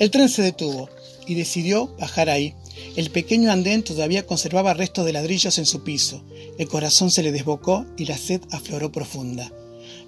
El 0.00 0.10
tren 0.10 0.28
se 0.28 0.42
detuvo 0.42 0.90
y 1.28 1.36
decidió 1.36 1.94
bajar 1.96 2.28
ahí. 2.28 2.56
El 2.96 3.12
pequeño 3.12 3.52
andén 3.52 3.84
todavía 3.84 4.26
conservaba 4.26 4.74
restos 4.74 5.06
de 5.06 5.12
ladrillos 5.12 5.58
en 5.58 5.66
su 5.66 5.84
piso. 5.84 6.24
El 6.58 6.66
corazón 6.66 7.12
se 7.12 7.22
le 7.22 7.30
desbocó 7.30 7.86
y 7.96 8.06
la 8.06 8.18
sed 8.18 8.40
afloró 8.50 8.90
profunda. 8.90 9.52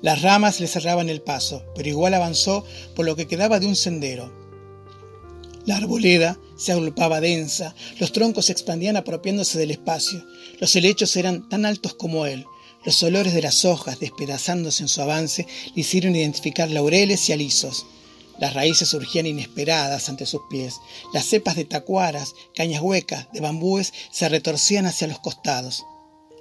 Las 0.03 0.23
ramas 0.23 0.61
le 0.61 0.67
cerraban 0.67 1.09
el 1.09 1.23
paso, 1.23 1.65
pero 1.75 1.89
igual 1.89 2.15
avanzó 2.15 2.65
por 2.95 3.07
lo 3.07 3.17
que 3.17 3.27
quedaba 3.27 3.61
de 3.61 3.67
un 3.67 3.77
sendero. 3.77 4.33
La 5.65 5.79
arboleda 5.79 6.39
se 6.57 6.73
agrupaba 6.73 7.21
densa, 7.21 7.75
los 7.99 8.13
troncos 8.13 8.47
se 8.47 8.53
expandían 8.53 8.97
apropiándose 8.97 9.59
del 9.59 9.73
espacio, 9.73 10.25
los 10.61 10.77
helechos 10.77 11.17
eran 11.17 11.49
tan 11.49 11.67
altos 11.67 11.95
como 11.95 12.27
él, 12.27 12.47
los 12.85 13.03
olores 13.03 13.35
de 13.35 13.43
las 13.43 13.65
hojas 13.65 13.99
despedazándose 13.99 14.85
en 14.85 14.89
su 14.89 15.03
avance 15.03 15.45
le 15.75 15.81
hicieron 15.81 16.15
identificar 16.15 16.71
laureles 16.71 17.29
y 17.29 17.33
alisos. 17.33 17.85
Las 18.39 18.55
raíces 18.55 18.89
surgían 18.89 19.27
inesperadas 19.27 20.09
ante 20.09 20.25
sus 20.25 20.43
pies, 20.49 20.77
las 21.13 21.25
cepas 21.25 21.57
de 21.57 21.65
tacuaras, 21.65 22.35
cañas 22.55 22.83
huecas, 22.83 23.27
de 23.33 23.41
bambúes 23.41 23.93
se 24.13 24.29
retorcían 24.29 24.87
hacia 24.87 25.09
los 25.09 25.19
costados. 25.19 25.85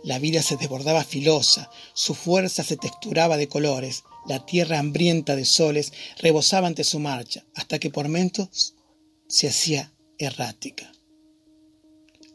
La 0.05 0.19
vida 0.19 0.43
se 0.43 0.55
desbordaba 0.55 1.03
filosa, 1.03 1.71
su 1.95 2.13
fuerza 2.13 2.63
se 2.63 2.77
texturaba 2.77 3.37
de 3.37 3.47
colores, 3.47 4.03
la 4.27 4.45
tierra 4.45 4.77
hambrienta 4.77 5.35
de 5.35 5.45
soles 5.45 5.93
rebosaba 6.19 6.67
ante 6.67 6.83
su 6.83 6.99
marcha, 6.99 7.43
hasta 7.55 7.79
que 7.79 7.89
por 7.89 8.05
momentos 8.05 8.75
se 9.27 9.47
hacía 9.47 9.91
errática. 10.19 10.91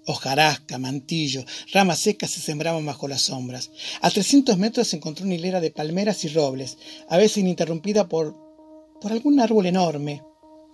Hojarasca, 0.04 0.78
mantillo, 0.78 1.44
ramas 1.72 2.00
secas 2.00 2.32
se 2.32 2.40
sembraban 2.40 2.84
bajo 2.84 3.06
las 3.06 3.22
sombras. 3.22 3.70
A 4.00 4.10
300 4.10 4.58
metros 4.58 4.88
se 4.88 4.96
encontró 4.96 5.24
una 5.24 5.36
hilera 5.36 5.60
de 5.60 5.70
palmeras 5.70 6.24
y 6.24 6.28
robles, 6.30 6.76
a 7.08 7.18
veces 7.18 7.38
ininterrumpida 7.38 8.08
por, 8.08 8.36
por 9.00 9.12
algún 9.12 9.38
árbol 9.38 9.66
enorme. 9.66 10.24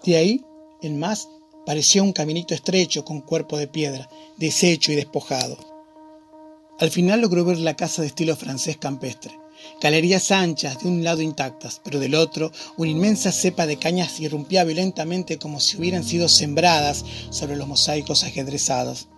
De 0.02 0.16
ahí, 0.16 0.42
en 0.80 0.98
más, 0.98 1.28
pareció 1.66 2.02
un 2.02 2.14
caminito 2.14 2.54
estrecho 2.54 3.04
con 3.04 3.20
cuerpo 3.20 3.58
de 3.58 3.68
piedra, 3.68 4.08
deshecho 4.38 4.92
y 4.92 4.94
despojado. 4.94 5.75
Al 6.78 6.90
final 6.90 7.22
logró 7.22 7.42
ver 7.44 7.58
la 7.58 7.74
casa 7.74 8.02
de 8.02 8.08
estilo 8.08 8.36
francés 8.36 8.76
campestre. 8.76 9.32
Galerías 9.80 10.30
anchas 10.30 10.82
de 10.82 10.88
un 10.88 11.02
lado 11.02 11.22
intactas, 11.22 11.80
pero 11.82 11.98
del 11.98 12.14
otro 12.14 12.52
una 12.76 12.90
inmensa 12.90 13.32
cepa 13.32 13.66
de 13.66 13.78
cañas 13.78 14.20
irrumpía 14.20 14.62
violentamente 14.64 15.38
como 15.38 15.58
si 15.58 15.78
hubieran 15.78 16.04
sido 16.04 16.28
sembradas 16.28 17.02
sobre 17.30 17.56
los 17.56 17.66
mosaicos 17.66 18.24
ajedrezados. 18.24 19.08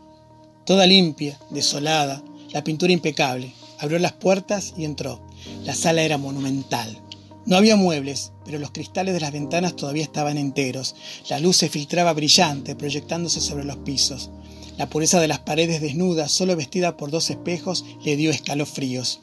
Toda 0.65 0.87
limpia, 0.87 1.37
desolada, 1.51 2.23
la 2.53 2.63
pintura 2.63 2.93
impecable. 2.93 3.53
Abrió 3.81 3.99
las 3.99 4.13
puertas 4.13 4.75
y 4.77 4.85
entró. 4.85 5.21
La 5.65 5.75
sala 5.75 6.03
era 6.03 6.17
monumental. 6.17 6.97
No 7.45 7.57
había 7.57 7.77
muebles, 7.77 8.33
pero 8.45 8.59
los 8.59 8.71
cristales 8.71 9.15
de 9.15 9.21
las 9.21 9.33
ventanas 9.33 9.75
todavía 9.75 10.03
estaban 10.03 10.39
enteros. 10.39 10.95
La 11.29 11.41
luz 11.41 11.57
se 11.57 11.69
filtraba 11.69 12.13
brillante, 12.13 12.77
proyectándose 12.77 13.41
sobre 13.41 13.65
los 13.65 13.79
pisos. 13.79 14.31
La 14.79 14.89
pureza 14.89 15.21
de 15.21 15.27
las 15.27 15.41
paredes 15.41 15.81
desnudas, 15.81 16.31
solo 16.31 16.55
vestida 16.55 16.97
por 16.97 17.11
dos 17.11 17.31
espejos, 17.31 17.85
le 18.05 18.17
dio 18.17 18.31
escalofríos. 18.31 19.21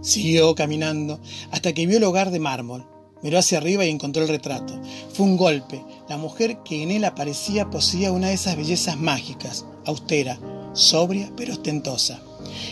Siguió 0.00 0.54
caminando 0.54 1.20
hasta 1.50 1.74
que 1.74 1.86
vio 1.86 1.98
el 1.98 2.04
hogar 2.04 2.30
de 2.30 2.38
mármol. 2.38 2.86
Miró 3.22 3.38
hacia 3.38 3.58
arriba 3.58 3.84
y 3.84 3.90
encontró 3.90 4.22
el 4.22 4.28
retrato. 4.28 4.80
Fue 5.12 5.26
un 5.26 5.36
golpe. 5.36 5.84
La 6.08 6.16
mujer 6.16 6.58
que 6.64 6.82
en 6.82 6.92
él 6.92 7.04
aparecía 7.04 7.68
poseía 7.68 8.10
una 8.10 8.28
de 8.28 8.34
esas 8.34 8.56
bellezas 8.56 8.96
mágicas, 8.96 9.66
austera, 9.84 10.38
sobria 10.72 11.30
pero 11.36 11.52
ostentosa. 11.52 12.22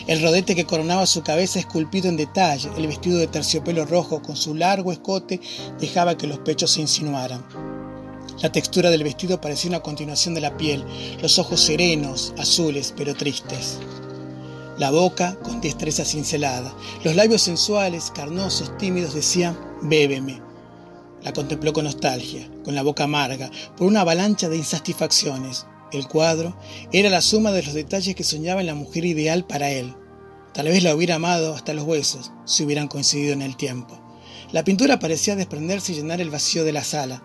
El 0.07 0.23
rodete 0.23 0.55
que 0.55 0.65
coronaba 0.65 1.05
su 1.05 1.21
cabeza 1.21 1.59
esculpido 1.59 2.09
en 2.09 2.17
detalle, 2.17 2.69
el 2.75 2.87
vestido 2.87 3.19
de 3.19 3.27
terciopelo 3.27 3.85
rojo 3.85 4.23
con 4.23 4.35
su 4.35 4.55
largo 4.55 4.91
escote 4.91 5.39
dejaba 5.79 6.17
que 6.17 6.25
los 6.25 6.39
pechos 6.39 6.71
se 6.71 6.81
insinuaran. 6.81 7.74
La 8.41 8.51
textura 8.51 8.89
del 8.89 9.03
vestido 9.03 9.39
parecía 9.39 9.69
una 9.69 9.81
continuación 9.81 10.35
de 10.35 10.41
la 10.41 10.57
piel, 10.57 10.83
los 11.21 11.39
ojos 11.39 11.61
serenos, 11.61 12.33
azules, 12.37 12.93
pero 12.95 13.15
tristes. 13.15 13.79
La 14.77 14.91
boca 14.91 15.37
con 15.41 15.61
destreza 15.61 16.03
cincelada, 16.03 16.75
los 17.05 17.15
labios 17.15 17.41
sensuales, 17.41 18.11
carnosos, 18.13 18.77
tímidos 18.77 19.13
decían, 19.13 19.57
bébeme. 19.83 20.41
La 21.23 21.31
contempló 21.31 21.71
con 21.71 21.85
nostalgia, 21.85 22.49
con 22.65 22.75
la 22.75 22.83
boca 22.83 23.05
amarga, 23.05 23.49
por 23.77 23.87
una 23.87 24.01
avalancha 24.01 24.49
de 24.49 24.57
insatisfacciones. 24.57 25.65
El 25.93 26.07
cuadro 26.09 26.57
era 26.91 27.09
la 27.09 27.21
suma 27.21 27.53
de 27.53 27.63
los 27.63 27.73
detalles 27.73 28.15
que 28.15 28.25
soñaba 28.25 28.59
en 28.59 28.67
la 28.67 28.75
mujer 28.75 29.05
ideal 29.05 29.45
para 29.45 29.71
él. 29.71 29.95
Tal 30.53 30.67
vez 30.67 30.83
la 30.83 30.93
hubiera 30.93 31.15
amado 31.15 31.53
hasta 31.53 31.73
los 31.73 31.85
huesos, 31.85 32.31
si 32.43 32.65
hubieran 32.65 32.89
coincidido 32.89 33.31
en 33.31 33.41
el 33.41 33.55
tiempo. 33.55 33.97
La 34.51 34.65
pintura 34.65 34.99
parecía 34.99 35.37
desprenderse 35.37 35.93
y 35.93 35.95
llenar 35.95 36.19
el 36.19 36.29
vacío 36.29 36.65
de 36.65 36.73
la 36.73 36.83
sala. 36.83 37.23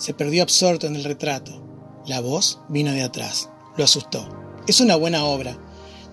Se 0.00 0.14
perdió 0.14 0.42
absorto 0.42 0.86
en 0.86 0.96
el 0.96 1.04
retrato. 1.04 1.62
La 2.06 2.22
voz 2.22 2.58
vino 2.70 2.90
de 2.90 3.02
atrás. 3.02 3.50
Lo 3.76 3.84
asustó. 3.84 4.26
Es 4.66 4.80
una 4.80 4.96
buena 4.96 5.26
obra. 5.26 5.58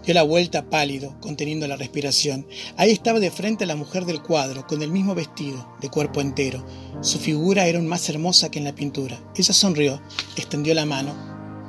Dio 0.03 0.13
la 0.13 0.23
vuelta 0.23 0.69
pálido, 0.69 1.15
conteniendo 1.21 1.69
la 1.69 1.77
respiración. 1.77 2.45
Ahí 2.75 2.91
estaba 2.91 3.21
de 3.21 3.31
frente 3.31 3.65
la 3.65 3.77
mujer 3.77 4.03
del 4.03 4.21
cuadro, 4.21 4.67
con 4.67 4.81
el 4.81 4.91
mismo 4.91 5.15
vestido, 5.15 5.73
de 5.79 5.89
cuerpo 5.89 6.19
entero. 6.19 6.65
Su 6.99 7.17
figura 7.17 7.65
era 7.65 7.77
aún 7.77 7.87
más 7.87 8.09
hermosa 8.09 8.51
que 8.51 8.59
en 8.59 8.65
la 8.65 8.75
pintura. 8.75 9.21
Ella 9.37 9.53
sonrió, 9.53 10.01
extendió 10.35 10.73
la 10.73 10.85
mano. 10.85 11.13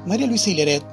María 0.04 0.26
Luisa 0.26 0.50
Hileret, 0.50 0.84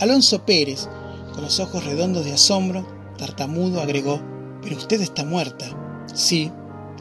Alonso 0.00 0.44
Pérez, 0.44 0.88
con 1.32 1.42
los 1.42 1.60
ojos 1.60 1.84
redondos 1.84 2.24
de 2.24 2.32
asombro, 2.32 2.84
tartamudo, 3.18 3.80
agregó, 3.80 4.20
pero 4.60 4.76
usted 4.76 5.00
está 5.00 5.24
muerta. 5.24 6.04
Sí, 6.12 6.50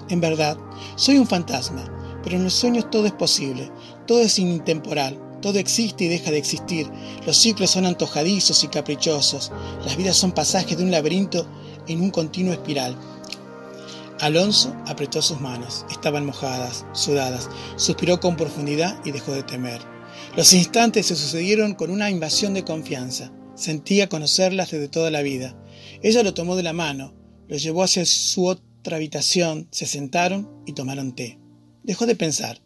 en 0.09 0.21
verdad, 0.21 0.55
soy 0.97 1.17
un 1.17 1.25
fantasma, 1.25 1.83
pero 2.23 2.37
en 2.37 2.43
los 2.43 2.53
sueños 2.53 2.89
todo 2.89 3.05
es 3.05 3.11
posible, 3.13 3.71
todo 4.07 4.21
es 4.21 4.39
intemporal, 4.39 5.19
todo 5.41 5.59
existe 5.59 6.05
y 6.05 6.07
deja 6.07 6.31
de 6.31 6.37
existir, 6.37 6.87
los 7.25 7.37
ciclos 7.37 7.71
son 7.71 7.85
antojadizos 7.85 8.63
y 8.63 8.67
caprichosos, 8.67 9.51
las 9.83 9.97
vidas 9.97 10.17
son 10.17 10.31
pasajes 10.31 10.77
de 10.77 10.83
un 10.83 10.91
laberinto 10.91 11.47
en 11.87 12.01
un 12.01 12.11
continuo 12.11 12.53
espiral. 12.53 12.95
Alonso 14.19 14.75
apretó 14.85 15.21
sus 15.21 15.41
manos, 15.41 15.85
estaban 15.89 16.27
mojadas, 16.27 16.85
sudadas, 16.93 17.49
suspiró 17.75 18.19
con 18.19 18.37
profundidad 18.37 18.99
y 19.03 19.11
dejó 19.11 19.31
de 19.31 19.41
temer. 19.41 19.81
Los 20.37 20.53
instantes 20.53 21.07
se 21.07 21.15
sucedieron 21.15 21.73
con 21.73 21.89
una 21.89 22.09
invasión 22.11 22.53
de 22.53 22.63
confianza. 22.63 23.31
Sentía 23.55 24.09
conocerlas 24.09 24.71
desde 24.71 24.87
toda 24.87 25.09
la 25.09 25.23
vida. 25.23 25.55
Ella 26.03 26.23
lo 26.23 26.33
tomó 26.33 26.55
de 26.55 26.63
la 26.63 26.71
mano, 26.71 27.13
lo 27.47 27.57
llevó 27.57 27.83
hacia 27.83 28.05
su 28.05 28.45
otra 28.45 28.97
habitación, 28.97 29.67
se 29.71 29.85
sentaron 29.85 30.49
y 30.65 30.73
tomaron 30.73 31.15
té. 31.15 31.40
Dejó 31.83 32.05
de 32.05 32.15
pensar 32.15 32.61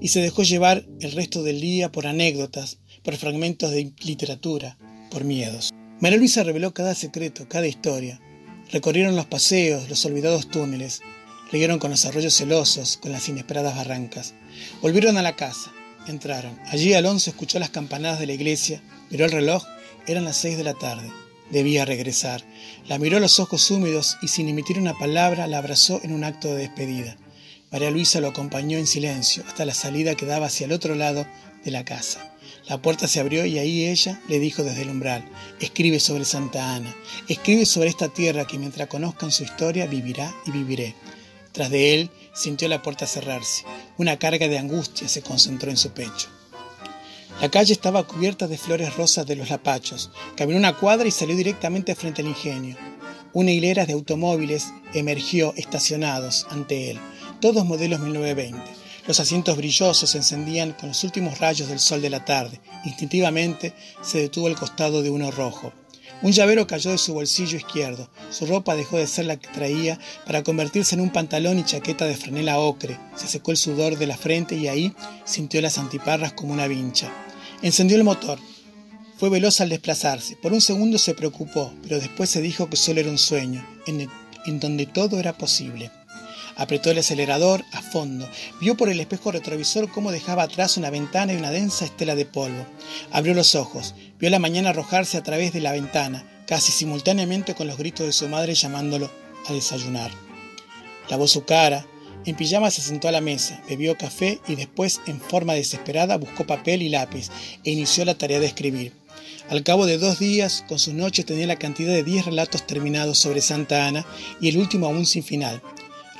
y 0.00 0.08
se 0.08 0.20
dejó 0.20 0.42
llevar 0.42 0.84
el 1.00 1.12
resto 1.12 1.42
del 1.42 1.60
día 1.60 1.90
por 1.90 2.06
anécdotas, 2.06 2.78
por 3.02 3.16
fragmentos 3.16 3.70
de 3.70 3.92
literatura, 4.04 4.78
por 5.10 5.24
miedos. 5.24 5.70
María 6.00 6.18
Luisa 6.18 6.44
reveló 6.44 6.74
cada 6.74 6.94
secreto, 6.94 7.48
cada 7.48 7.66
historia. 7.66 8.20
Recorrieron 8.70 9.16
los 9.16 9.26
paseos, 9.26 9.88
los 9.88 10.04
olvidados 10.04 10.48
túneles, 10.48 11.00
rieron 11.50 11.78
con 11.78 11.90
los 11.90 12.04
arroyos 12.04 12.34
celosos, 12.34 12.96
con 12.96 13.12
las 13.12 13.28
inesperadas 13.28 13.76
barrancas. 13.76 14.34
Volvieron 14.82 15.16
a 15.16 15.22
la 15.22 15.36
casa, 15.36 15.72
entraron. 16.06 16.58
Allí 16.66 16.94
Alonso 16.94 17.30
escuchó 17.30 17.58
las 17.58 17.70
campanadas 17.70 18.18
de 18.20 18.26
la 18.26 18.34
iglesia, 18.34 18.82
miró 19.10 19.24
el 19.24 19.32
reloj, 19.32 19.64
eran 20.06 20.24
las 20.24 20.36
seis 20.36 20.56
de 20.56 20.64
la 20.64 20.74
tarde. 20.74 21.10
Debía 21.50 21.84
regresar. 21.84 22.44
La 22.86 22.98
miró 22.98 23.16
a 23.16 23.20
los 23.20 23.40
ojos 23.40 23.70
húmedos 23.70 24.18
y 24.20 24.28
sin 24.28 24.48
emitir 24.48 24.78
una 24.78 24.94
palabra 24.94 25.46
la 25.46 25.58
abrazó 25.58 26.00
en 26.02 26.12
un 26.12 26.24
acto 26.24 26.48
de 26.48 26.62
despedida. 26.62 27.16
María 27.70 27.90
Luisa 27.90 28.20
lo 28.20 28.28
acompañó 28.28 28.78
en 28.78 28.86
silencio 28.86 29.44
hasta 29.46 29.66
la 29.66 29.74
salida 29.74 30.14
que 30.14 30.24
daba 30.24 30.46
hacia 30.46 30.64
el 30.64 30.72
otro 30.72 30.94
lado 30.94 31.26
de 31.64 31.70
la 31.70 31.84
casa. 31.84 32.32
La 32.66 32.80
puerta 32.80 33.06
se 33.06 33.20
abrió 33.20 33.44
y 33.44 33.58
ahí 33.58 33.86
ella 33.86 34.20
le 34.28 34.38
dijo 34.38 34.62
desde 34.62 34.82
el 34.82 34.90
umbral, 34.90 35.28
escribe 35.60 36.00
sobre 36.00 36.24
Santa 36.24 36.74
Ana, 36.74 36.94
escribe 37.28 37.66
sobre 37.66 37.90
esta 37.90 38.08
tierra 38.08 38.46
que 38.46 38.58
mientras 38.58 38.88
conozcan 38.88 39.30
su 39.30 39.42
historia 39.42 39.86
vivirá 39.86 40.34
y 40.46 40.50
viviré. 40.50 40.94
Tras 41.52 41.70
de 41.70 41.94
él 41.94 42.10
sintió 42.34 42.68
la 42.68 42.82
puerta 42.82 43.06
cerrarse. 43.06 43.64
Una 43.98 44.18
carga 44.18 44.48
de 44.48 44.58
angustia 44.58 45.08
se 45.08 45.22
concentró 45.22 45.70
en 45.70 45.76
su 45.76 45.90
pecho. 45.90 46.28
La 47.40 47.50
calle 47.50 47.72
estaba 47.72 48.06
cubierta 48.06 48.48
de 48.48 48.58
flores 48.58 48.96
rosas 48.96 49.26
de 49.26 49.36
los 49.36 49.50
lapachos. 49.50 50.10
Caminó 50.36 50.58
una 50.58 50.76
cuadra 50.76 51.06
y 51.06 51.10
salió 51.10 51.36
directamente 51.36 51.94
frente 51.94 52.22
al 52.22 52.28
ingenio. 52.28 52.76
Una 53.32 53.52
hilera 53.52 53.86
de 53.86 53.92
automóviles 53.92 54.72
emergió 54.94 55.52
estacionados 55.56 56.46
ante 56.50 56.90
él, 56.90 56.98
todos 57.40 57.64
modelos 57.64 58.00
1920. 58.00 58.88
Los 59.06 59.20
asientos 59.20 59.56
brillosos 59.56 60.10
se 60.10 60.18
encendían 60.18 60.72
con 60.72 60.90
los 60.90 61.02
últimos 61.04 61.38
rayos 61.38 61.68
del 61.68 61.78
sol 61.78 62.02
de 62.02 62.10
la 62.10 62.24
tarde. 62.24 62.60
Instintivamente 62.84 63.72
se 64.02 64.18
detuvo 64.18 64.48
al 64.48 64.56
costado 64.56 65.02
de 65.02 65.10
uno 65.10 65.30
rojo. 65.30 65.72
Un 66.20 66.32
llavero 66.32 66.66
cayó 66.66 66.90
de 66.90 66.98
su 66.98 67.14
bolsillo 67.14 67.56
izquierdo. 67.56 68.10
Su 68.30 68.44
ropa 68.44 68.74
dejó 68.74 68.98
de 68.98 69.06
ser 69.06 69.26
la 69.26 69.38
que 69.38 69.48
traía 69.48 69.98
para 70.26 70.42
convertirse 70.42 70.94
en 70.94 71.00
un 71.00 71.10
pantalón 71.10 71.58
y 71.58 71.64
chaqueta 71.64 72.06
de 72.06 72.16
franela 72.16 72.58
ocre. 72.58 72.98
Se 73.16 73.28
secó 73.28 73.52
el 73.52 73.56
sudor 73.56 73.96
de 73.96 74.08
la 74.08 74.16
frente 74.16 74.56
y 74.56 74.66
ahí 74.66 74.92
sintió 75.24 75.62
las 75.62 75.78
antiparras 75.78 76.32
como 76.32 76.52
una 76.52 76.66
vincha. 76.66 77.10
Encendió 77.62 77.96
el 77.96 78.04
motor. 78.04 78.38
Fue 79.16 79.30
veloz 79.30 79.60
al 79.60 79.68
desplazarse. 79.68 80.36
Por 80.36 80.52
un 80.52 80.60
segundo 80.60 80.98
se 80.98 81.14
preocupó, 81.14 81.72
pero 81.82 81.98
después 81.98 82.30
se 82.30 82.42
dijo 82.42 82.68
que 82.68 82.76
solo 82.76 83.00
era 83.00 83.10
un 83.10 83.18
sueño, 83.18 83.66
en, 83.86 84.08
en 84.46 84.60
donde 84.60 84.86
todo 84.86 85.18
era 85.18 85.38
posible. 85.38 85.90
Apretó 86.58 86.90
el 86.90 86.98
acelerador 86.98 87.64
a 87.72 87.80
fondo. 87.80 88.28
Vio 88.60 88.76
por 88.76 88.88
el 88.88 88.98
espejo 89.00 89.30
retrovisor 89.30 89.90
cómo 89.90 90.10
dejaba 90.10 90.42
atrás 90.42 90.76
una 90.76 90.90
ventana 90.90 91.32
y 91.32 91.36
una 91.36 91.52
densa 91.52 91.84
estela 91.84 92.16
de 92.16 92.26
polvo. 92.26 92.66
Abrió 93.12 93.32
los 93.32 93.54
ojos. 93.54 93.94
Vio 94.18 94.28
la 94.28 94.40
mañana 94.40 94.70
arrojarse 94.70 95.16
a 95.16 95.22
través 95.22 95.52
de 95.52 95.60
la 95.60 95.72
ventana, 95.72 96.28
casi 96.46 96.72
simultáneamente 96.72 97.54
con 97.54 97.68
los 97.68 97.78
gritos 97.78 98.06
de 98.06 98.12
su 98.12 98.28
madre 98.28 98.54
llamándolo 98.54 99.08
a 99.46 99.52
desayunar. 99.52 100.10
Lavó 101.08 101.28
su 101.28 101.44
cara, 101.44 101.86
en 102.26 102.34
pijama 102.34 102.70
se 102.70 102.82
sentó 102.82 103.08
a 103.08 103.12
la 103.12 103.20
mesa, 103.20 103.62
bebió 103.68 103.96
café 103.96 104.40
y 104.48 104.56
después, 104.56 105.00
en 105.06 105.20
forma 105.20 105.54
desesperada, 105.54 106.18
buscó 106.18 106.44
papel 106.44 106.82
y 106.82 106.88
lápiz 106.88 107.30
e 107.64 107.70
inició 107.70 108.04
la 108.04 108.18
tarea 108.18 108.40
de 108.40 108.46
escribir. 108.46 108.92
Al 109.48 109.62
cabo 109.62 109.86
de 109.86 109.96
dos 109.96 110.18
días, 110.18 110.64
con 110.68 110.78
sus 110.78 110.92
noches 110.92 111.24
tenía 111.24 111.46
la 111.46 111.58
cantidad 111.58 111.92
de 111.92 112.02
diez 112.02 112.26
relatos 112.26 112.66
terminados 112.66 113.18
sobre 113.18 113.40
Santa 113.40 113.86
Ana 113.86 114.04
y 114.40 114.48
el 114.48 114.58
último 114.58 114.86
aún 114.86 115.06
sin 115.06 115.22
final. 115.22 115.62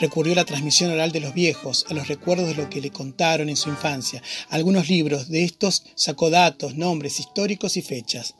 Recurrió 0.00 0.32
a 0.32 0.36
la 0.36 0.44
transmisión 0.44 0.92
oral 0.92 1.10
de 1.10 1.20
los 1.20 1.34
viejos, 1.34 1.84
a 1.88 1.94
los 1.94 2.06
recuerdos 2.06 2.48
de 2.48 2.54
lo 2.54 2.70
que 2.70 2.80
le 2.80 2.90
contaron 2.90 3.48
en 3.48 3.56
su 3.56 3.68
infancia. 3.68 4.22
algunos 4.48 4.88
libros 4.88 5.28
de 5.28 5.42
estos 5.42 5.82
sacó 5.96 6.30
datos, 6.30 6.76
nombres 6.76 7.18
históricos 7.18 7.76
y 7.76 7.82
fechas. 7.82 8.34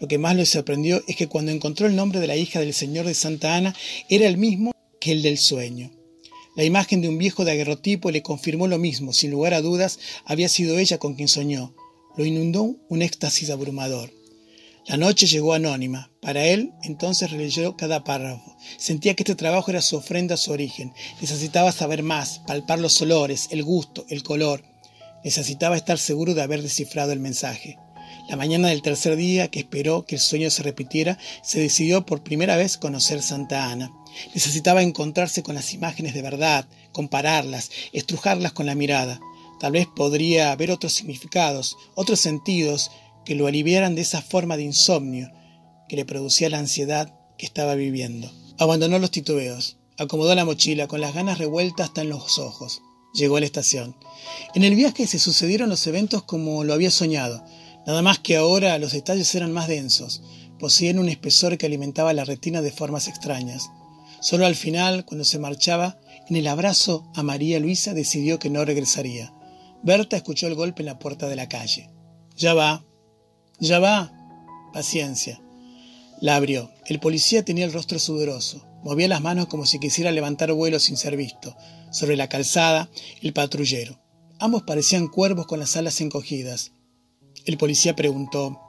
Lo 0.00 0.06
que 0.06 0.18
más 0.18 0.36
le 0.36 0.46
sorprendió 0.46 1.02
es 1.08 1.16
que 1.16 1.26
cuando 1.26 1.50
encontró 1.50 1.86
el 1.86 1.96
nombre 1.96 2.20
de 2.20 2.26
la 2.26 2.36
hija 2.36 2.60
del 2.60 2.74
señor 2.74 3.06
de 3.06 3.14
Santa 3.14 3.56
Ana 3.56 3.74
era 4.08 4.28
el 4.28 4.36
mismo 4.36 4.72
que 5.00 5.12
el 5.12 5.22
del 5.22 5.38
sueño. 5.38 5.90
La 6.56 6.64
imagen 6.64 7.00
de 7.00 7.08
un 7.08 7.18
viejo 7.18 7.44
de 7.44 7.52
aguerrotipo 7.52 8.10
le 8.10 8.22
confirmó 8.22 8.66
lo 8.66 8.78
mismo, 8.78 9.12
sin 9.12 9.30
lugar 9.30 9.54
a 9.54 9.62
dudas, 9.62 9.98
había 10.24 10.48
sido 10.48 10.78
ella 10.78 10.98
con 10.98 11.14
quien 11.14 11.28
soñó. 11.28 11.74
Lo 12.16 12.24
inundó 12.24 12.76
un 12.88 13.02
éxtasis 13.02 13.50
abrumador. 13.50 14.17
La 14.88 14.96
noche 14.96 15.26
llegó 15.26 15.52
anónima. 15.52 16.10
Para 16.22 16.46
él, 16.46 16.72
entonces 16.82 17.30
releyó 17.30 17.76
cada 17.76 18.04
párrafo. 18.04 18.56
Sentía 18.78 19.14
que 19.14 19.22
este 19.22 19.34
trabajo 19.34 19.70
era 19.70 19.82
su 19.82 19.96
ofrenda 19.96 20.34
a 20.34 20.38
su 20.38 20.50
origen. 20.50 20.94
Necesitaba 21.20 21.72
saber 21.72 22.02
más, 22.02 22.38
palpar 22.46 22.78
los 22.78 22.98
olores, 23.02 23.48
el 23.50 23.62
gusto, 23.62 24.06
el 24.08 24.22
color. 24.22 24.64
Necesitaba 25.22 25.76
estar 25.76 25.98
seguro 25.98 26.32
de 26.32 26.40
haber 26.40 26.62
descifrado 26.62 27.12
el 27.12 27.20
mensaje. 27.20 27.78
La 28.30 28.36
mañana 28.36 28.68
del 28.68 28.80
tercer 28.80 29.16
día, 29.16 29.48
que 29.48 29.58
esperó 29.58 30.06
que 30.06 30.14
el 30.14 30.22
sueño 30.22 30.50
se 30.50 30.62
repitiera, 30.62 31.18
se 31.42 31.60
decidió 31.60 32.06
por 32.06 32.22
primera 32.22 32.56
vez 32.56 32.78
conocer 32.78 33.20
Santa 33.20 33.70
Ana. 33.70 33.92
Necesitaba 34.34 34.82
encontrarse 34.82 35.42
con 35.42 35.54
las 35.54 35.74
imágenes 35.74 36.14
de 36.14 36.22
verdad, 36.22 36.66
compararlas, 36.92 37.70
estrujarlas 37.92 38.52
con 38.52 38.64
la 38.64 38.74
mirada. 38.74 39.20
Tal 39.60 39.72
vez 39.72 39.86
podría 39.86 40.52
haber 40.52 40.70
otros 40.70 40.94
significados, 40.94 41.76
otros 41.94 42.20
sentidos 42.20 42.90
que 43.28 43.34
lo 43.34 43.46
aliviaran 43.46 43.94
de 43.94 44.00
esa 44.00 44.22
forma 44.22 44.56
de 44.56 44.62
insomnio 44.62 45.30
que 45.86 45.96
le 45.96 46.06
producía 46.06 46.48
la 46.48 46.60
ansiedad 46.60 47.14
que 47.36 47.44
estaba 47.44 47.74
viviendo. 47.74 48.32
Abandonó 48.58 48.98
los 48.98 49.10
titubeos, 49.10 49.76
acomodó 49.98 50.34
la 50.34 50.46
mochila 50.46 50.88
con 50.88 51.02
las 51.02 51.12
ganas 51.12 51.36
revueltas 51.36 51.88
hasta 51.88 52.00
en 52.00 52.08
los 52.08 52.38
ojos. 52.38 52.80
Llegó 53.12 53.36
a 53.36 53.40
la 53.40 53.44
estación. 53.44 53.94
En 54.54 54.64
el 54.64 54.74
viaje 54.74 55.06
se 55.06 55.18
sucedieron 55.18 55.68
los 55.68 55.86
eventos 55.86 56.22
como 56.22 56.64
lo 56.64 56.72
había 56.72 56.90
soñado, 56.90 57.44
nada 57.86 58.00
más 58.00 58.18
que 58.18 58.38
ahora 58.38 58.78
los 58.78 58.92
detalles 58.92 59.34
eran 59.34 59.52
más 59.52 59.68
densos, 59.68 60.22
poseían 60.58 60.98
un 60.98 61.10
espesor 61.10 61.58
que 61.58 61.66
alimentaba 61.66 62.14
la 62.14 62.24
retina 62.24 62.62
de 62.62 62.72
formas 62.72 63.08
extrañas. 63.08 63.68
Solo 64.22 64.46
al 64.46 64.54
final, 64.54 65.04
cuando 65.04 65.26
se 65.26 65.38
marchaba, 65.38 65.98
en 66.30 66.36
el 66.36 66.46
abrazo 66.46 67.12
a 67.14 67.22
María 67.22 67.60
Luisa 67.60 67.92
decidió 67.92 68.38
que 68.38 68.48
no 68.48 68.64
regresaría. 68.64 69.34
Berta 69.82 70.16
escuchó 70.16 70.46
el 70.46 70.54
golpe 70.54 70.80
en 70.80 70.86
la 70.86 70.98
puerta 70.98 71.28
de 71.28 71.36
la 71.36 71.50
calle. 71.50 71.90
Ya 72.34 72.54
va, 72.54 72.87
ya 73.60 73.78
va. 73.78 74.12
Paciencia. 74.72 75.40
La 76.20 76.36
abrió. 76.36 76.70
El 76.86 77.00
policía 77.00 77.44
tenía 77.44 77.64
el 77.64 77.72
rostro 77.72 77.98
sudoroso. 77.98 78.64
Movía 78.82 79.08
las 79.08 79.20
manos 79.20 79.46
como 79.46 79.66
si 79.66 79.78
quisiera 79.78 80.12
levantar 80.12 80.52
vuelo 80.52 80.78
sin 80.78 80.96
ser 80.96 81.16
visto. 81.16 81.56
Sobre 81.90 82.16
la 82.16 82.28
calzada, 82.28 82.88
el 83.22 83.32
patrullero. 83.32 83.98
Ambos 84.38 84.62
parecían 84.62 85.08
cuervos 85.08 85.46
con 85.46 85.58
las 85.58 85.76
alas 85.76 86.00
encogidas. 86.00 86.72
El 87.44 87.58
policía 87.58 87.96
preguntó, 87.96 88.60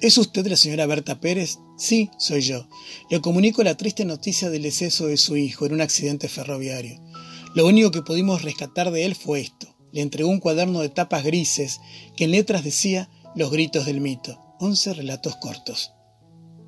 ¿Es 0.00 0.18
usted 0.18 0.44
la 0.48 0.56
señora 0.56 0.86
Berta 0.86 1.20
Pérez? 1.20 1.60
Sí, 1.78 2.10
soy 2.18 2.40
yo. 2.40 2.66
Le 3.08 3.20
comunico 3.20 3.62
la 3.62 3.76
triste 3.76 4.04
noticia 4.04 4.50
del 4.50 4.62
deceso 4.62 5.06
de 5.06 5.16
su 5.16 5.36
hijo 5.36 5.66
en 5.66 5.74
un 5.74 5.80
accidente 5.80 6.28
ferroviario. 6.28 7.00
Lo 7.54 7.66
único 7.66 7.92
que 7.92 8.02
pudimos 8.02 8.42
rescatar 8.42 8.90
de 8.90 9.04
él 9.04 9.14
fue 9.14 9.40
esto. 9.42 9.68
Le 9.92 10.00
entregó 10.00 10.30
un 10.30 10.40
cuaderno 10.40 10.80
de 10.80 10.88
tapas 10.88 11.22
grises 11.22 11.80
que 12.16 12.24
en 12.24 12.32
letras 12.32 12.64
decía 12.64 13.08
Los 13.34 13.50
gritos 13.50 13.86
del 13.86 14.00
mito. 14.00 14.38
Once 14.60 14.92
relatos 14.92 15.36
cortos. 15.36 15.94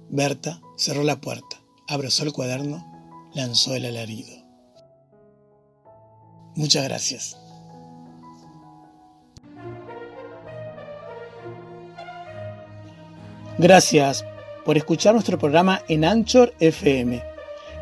Berta 0.08 0.60
cerró 0.76 1.02
la 1.02 1.20
puerta, 1.20 1.60
abrazó 1.86 2.24
el 2.24 2.32
cuaderno, 2.32 2.84
lanzó 3.34 3.74
el 3.74 3.84
alarido. 3.84 4.32
Muchas 6.56 6.84
gracias. 6.84 7.36
Gracias 13.58 14.24
por 14.64 14.76
escuchar 14.76 15.14
nuestro 15.14 15.38
programa 15.38 15.82
en 15.88 16.04
Anchor 16.04 16.54
FM, 16.58 17.22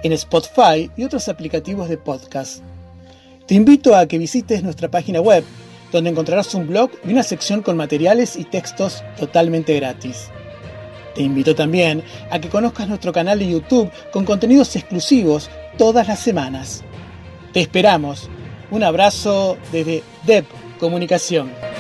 en 0.03 0.13
Spotify 0.13 0.91
y 0.97 1.05
otros 1.05 1.29
aplicativos 1.29 1.89
de 1.89 1.97
podcast. 1.97 2.63
Te 3.47 3.55
invito 3.55 3.95
a 3.95 4.07
que 4.07 4.19
visites 4.19 4.63
nuestra 4.63 4.91
página 4.91 5.21
web, 5.21 5.45
donde 5.93 6.11
encontrarás 6.11 6.55
un 6.55 6.67
blog 6.67 6.91
y 7.05 7.13
una 7.13 7.23
sección 7.23 7.63
con 7.63 7.77
materiales 7.77 8.37
y 8.37 8.45
textos 8.45 9.05
totalmente 9.19 9.77
gratis. 9.77 10.31
Te 11.15 11.23
invito 11.23 11.55
también 11.55 12.03
a 12.31 12.41
que 12.41 12.49
conozcas 12.49 12.89
nuestro 12.89 13.13
canal 13.13 13.39
de 13.39 13.51
YouTube 13.51 13.91
con 14.11 14.25
contenidos 14.25 14.75
exclusivos 14.75 15.51
todas 15.77 16.09
las 16.09 16.21
semanas. 16.21 16.83
Te 17.53 17.61
esperamos. 17.61 18.31
Un 18.71 18.83
abrazo 18.83 19.59
desde 19.71 20.03
DEP 20.25 20.47
Comunicación. 20.81 21.72